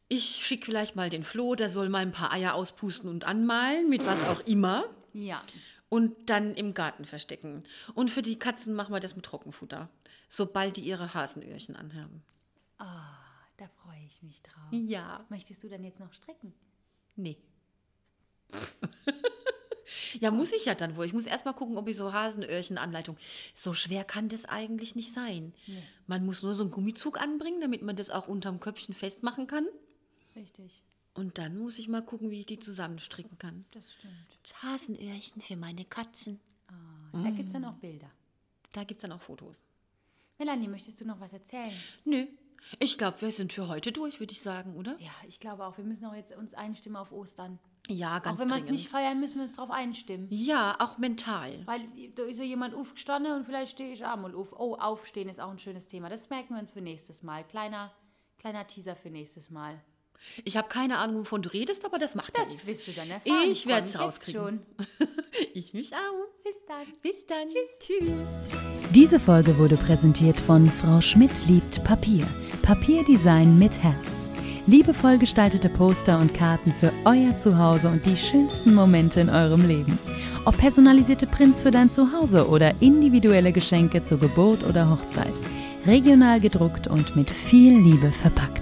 Ich 0.08 0.44
schicke 0.44 0.66
vielleicht 0.66 0.96
mal 0.96 1.08
den 1.08 1.22
Flo, 1.24 1.54
der 1.54 1.70
soll 1.70 1.88
mal 1.88 1.98
ein 2.02 2.12
paar 2.12 2.32
Eier 2.32 2.54
auspusten 2.54 3.08
und 3.08 3.24
anmalen, 3.24 3.88
mit 3.88 4.04
was 4.04 4.22
auch 4.28 4.40
immer. 4.40 4.84
Ja. 5.12 5.42
Und 5.90 6.30
dann 6.30 6.54
im 6.54 6.72
Garten 6.72 7.04
verstecken. 7.04 7.64
Und 7.94 8.10
für 8.10 8.22
die 8.22 8.38
Katzen 8.38 8.74
machen 8.74 8.94
wir 8.94 9.00
das 9.00 9.16
mit 9.16 9.26
Trockenfutter. 9.26 9.90
Sobald 10.28 10.76
die 10.76 10.82
ihre 10.82 11.12
Hasenöhrchen 11.12 11.76
anhaben. 11.76 12.22
Ah, 12.78 13.18
da 13.56 13.68
freue 13.82 14.02
ich 14.06 14.22
mich 14.22 14.40
drauf. 14.42 14.70
Ja. 14.70 15.26
Möchtest 15.28 15.62
du 15.62 15.68
dann 15.68 15.84
jetzt 15.84 16.00
noch 16.00 16.12
stricken? 16.12 16.54
Nee. 17.16 17.36
ja, 20.20 20.30
muss 20.30 20.52
ich 20.52 20.64
ja 20.64 20.74
dann 20.74 20.96
wohl. 20.96 21.06
Ich 21.06 21.12
muss 21.12 21.26
erst 21.26 21.44
mal 21.44 21.52
gucken, 21.52 21.76
ob 21.76 21.88
ich 21.88 21.96
so 21.96 22.12
Hasenöhrchen-Anleitung. 22.12 23.16
So 23.52 23.74
schwer 23.74 24.04
kann 24.04 24.28
das 24.28 24.44
eigentlich 24.44 24.94
nicht 24.94 25.12
sein. 25.12 25.52
Man 26.06 26.24
muss 26.24 26.42
nur 26.42 26.54
so 26.54 26.62
einen 26.62 26.70
Gummizug 26.70 27.20
anbringen, 27.20 27.60
damit 27.60 27.82
man 27.82 27.96
das 27.96 28.10
auch 28.10 28.28
unterm 28.28 28.60
Köpfchen 28.60 28.94
festmachen 28.94 29.46
kann. 29.46 29.66
Richtig, 30.36 30.82
Und 31.20 31.36
dann 31.36 31.58
muss 31.58 31.78
ich 31.78 31.86
mal 31.88 32.02
gucken, 32.02 32.30
wie 32.30 32.40
ich 32.40 32.46
die 32.46 32.58
zusammenstricken 32.58 33.36
kann. 33.38 33.66
das 33.72 33.92
stimmt. 33.92 34.14
Hasenöhrchen 34.62 35.42
für 35.42 35.56
meine 35.56 35.84
Katzen. 35.84 36.40
Ah, 36.68 36.72
Da 37.22 37.30
gibt 37.30 37.48
es 37.48 37.52
dann 37.52 37.64
auch 37.66 37.74
Bilder. 37.74 38.10
Da 38.72 38.84
gibt 38.84 38.98
es 39.00 39.02
dann 39.02 39.12
auch 39.12 39.20
Fotos. 39.20 39.62
Melanie, 40.38 40.68
möchtest 40.68 40.98
du 41.00 41.04
noch 41.04 41.20
was 41.20 41.32
erzählen? 41.34 41.74
Nö. 42.06 42.26
Ich 42.78 42.96
glaube, 42.96 43.20
wir 43.20 43.32
sind 43.32 43.52
für 43.52 43.68
heute 43.68 43.92
durch, 43.92 44.18
würde 44.20 44.32
ich 44.32 44.40
sagen, 44.40 44.74
oder? 44.76 44.96
Ja, 44.98 45.10
ich 45.28 45.40
glaube 45.40 45.66
auch, 45.66 45.76
wir 45.76 45.84
müssen 45.84 46.04
auch 46.06 46.14
jetzt 46.14 46.34
uns 46.36 46.54
einstimmen 46.54 46.96
auf 46.96 47.12
Ostern. 47.12 47.58
Ja, 47.88 48.18
Auch 48.18 48.22
ganz 48.22 48.40
wenn 48.40 48.48
wir 48.50 48.56
es 48.56 48.64
nicht 48.70 48.88
feiern, 48.88 49.20
müssen 49.20 49.36
wir 49.36 49.42
uns 49.44 49.56
darauf 49.56 49.70
einstimmen. 49.70 50.26
ja, 50.30 50.76
auch 50.78 50.96
mental. 50.98 51.66
Weil 51.66 51.86
da 52.14 52.22
ist 52.24 52.38
ja 52.38 52.44
jemand 52.44 52.74
aufgestanden 52.74 53.32
und 53.34 53.44
vielleicht 53.44 53.72
stehe 53.72 53.92
ich 53.92 54.04
auch 54.06 54.16
mal 54.16 54.34
auf. 54.34 54.52
Oh, 54.58 54.74
aufstehen 54.76 55.28
ist 55.28 55.40
auch 55.40 55.50
ein 55.50 55.58
schönes 55.58 55.86
Thema. 55.88 56.08
Das 56.08 56.30
merken 56.30 56.54
wir 56.54 56.60
uns 56.60 56.70
für 56.70 56.80
nächstes 56.82 57.22
Mal. 57.22 57.44
Kleiner, 57.44 57.92
kleiner 58.38 58.66
Teaser 58.66 58.94
für 58.96 59.10
nächstes 59.10 59.50
Mal. 59.50 59.80
Ich 60.44 60.56
habe 60.56 60.68
keine 60.68 60.98
Ahnung, 60.98 61.20
wovon 61.20 61.42
du 61.42 61.48
redest, 61.52 61.84
aber 61.84 61.98
das 61.98 62.14
macht 62.14 62.36
ja 62.36 62.44
Das 62.44 62.50
nichts. 62.52 62.66
wirst 62.66 62.86
du 62.88 62.92
dann 62.92 63.10
erfahren. 63.10 63.50
Ich 63.50 63.66
werde 63.66 63.86
es 63.86 63.98
rauskriegen. 63.98 64.60
Ich 65.54 65.72
mich 65.74 65.92
auch. 65.92 66.42
Bis 66.44 66.54
dann. 66.66 66.86
Bis 67.02 67.26
dann. 67.26 67.48
Tschüss. 67.48 67.78
Tschüss. 67.80 68.08
Diese 68.94 69.18
Folge 69.20 69.56
wurde 69.58 69.76
präsentiert 69.76 70.38
von 70.38 70.66
Frau 70.68 71.00
Schmidt 71.00 71.30
liebt 71.48 71.82
Papier. 71.84 72.26
Papierdesign 72.62 73.58
mit 73.58 73.82
Herz. 73.82 74.32
Liebevoll 74.66 75.18
gestaltete 75.18 75.68
Poster 75.68 76.18
und 76.18 76.34
Karten 76.34 76.72
für 76.78 76.92
euer 77.04 77.36
Zuhause 77.36 77.88
und 77.88 78.04
die 78.06 78.16
schönsten 78.16 78.74
Momente 78.74 79.20
in 79.20 79.28
eurem 79.28 79.66
Leben. 79.66 79.98
Ob 80.44 80.56
personalisierte 80.58 81.26
Prints 81.26 81.62
für 81.62 81.70
dein 81.70 81.90
Zuhause 81.90 82.48
oder 82.48 82.72
individuelle 82.80 83.52
Geschenke 83.52 84.04
zur 84.04 84.18
Geburt 84.18 84.64
oder 84.64 84.88
Hochzeit. 84.90 85.32
Regional 85.86 86.40
gedruckt 86.40 86.86
und 86.86 87.16
mit 87.16 87.30
viel 87.30 87.78
Liebe 87.78 88.12
verpackt. 88.12 88.59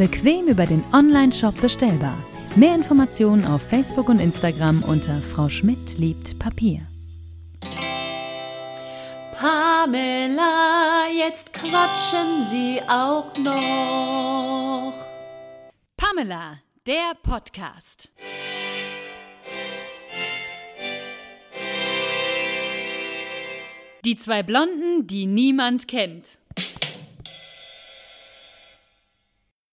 Bequem 0.00 0.46
über 0.46 0.64
den 0.64 0.82
Online-Shop 0.94 1.60
bestellbar. 1.60 2.16
Mehr 2.56 2.74
Informationen 2.74 3.44
auf 3.44 3.60
Facebook 3.60 4.08
und 4.08 4.18
Instagram 4.18 4.82
unter 4.82 5.20
Frau 5.20 5.50
Schmidt 5.50 5.98
liebt 5.98 6.38
Papier. 6.38 6.88
Pamela, 9.38 11.04
jetzt 11.14 11.52
quatschen 11.52 12.46
Sie 12.46 12.80
auch 12.88 13.36
noch. 13.36 14.94
Pamela, 15.98 16.60
der 16.86 17.12
Podcast. 17.22 18.10
Die 24.06 24.16
zwei 24.16 24.42
Blonden, 24.42 25.06
die 25.06 25.26
niemand 25.26 25.86
kennt. 25.88 26.39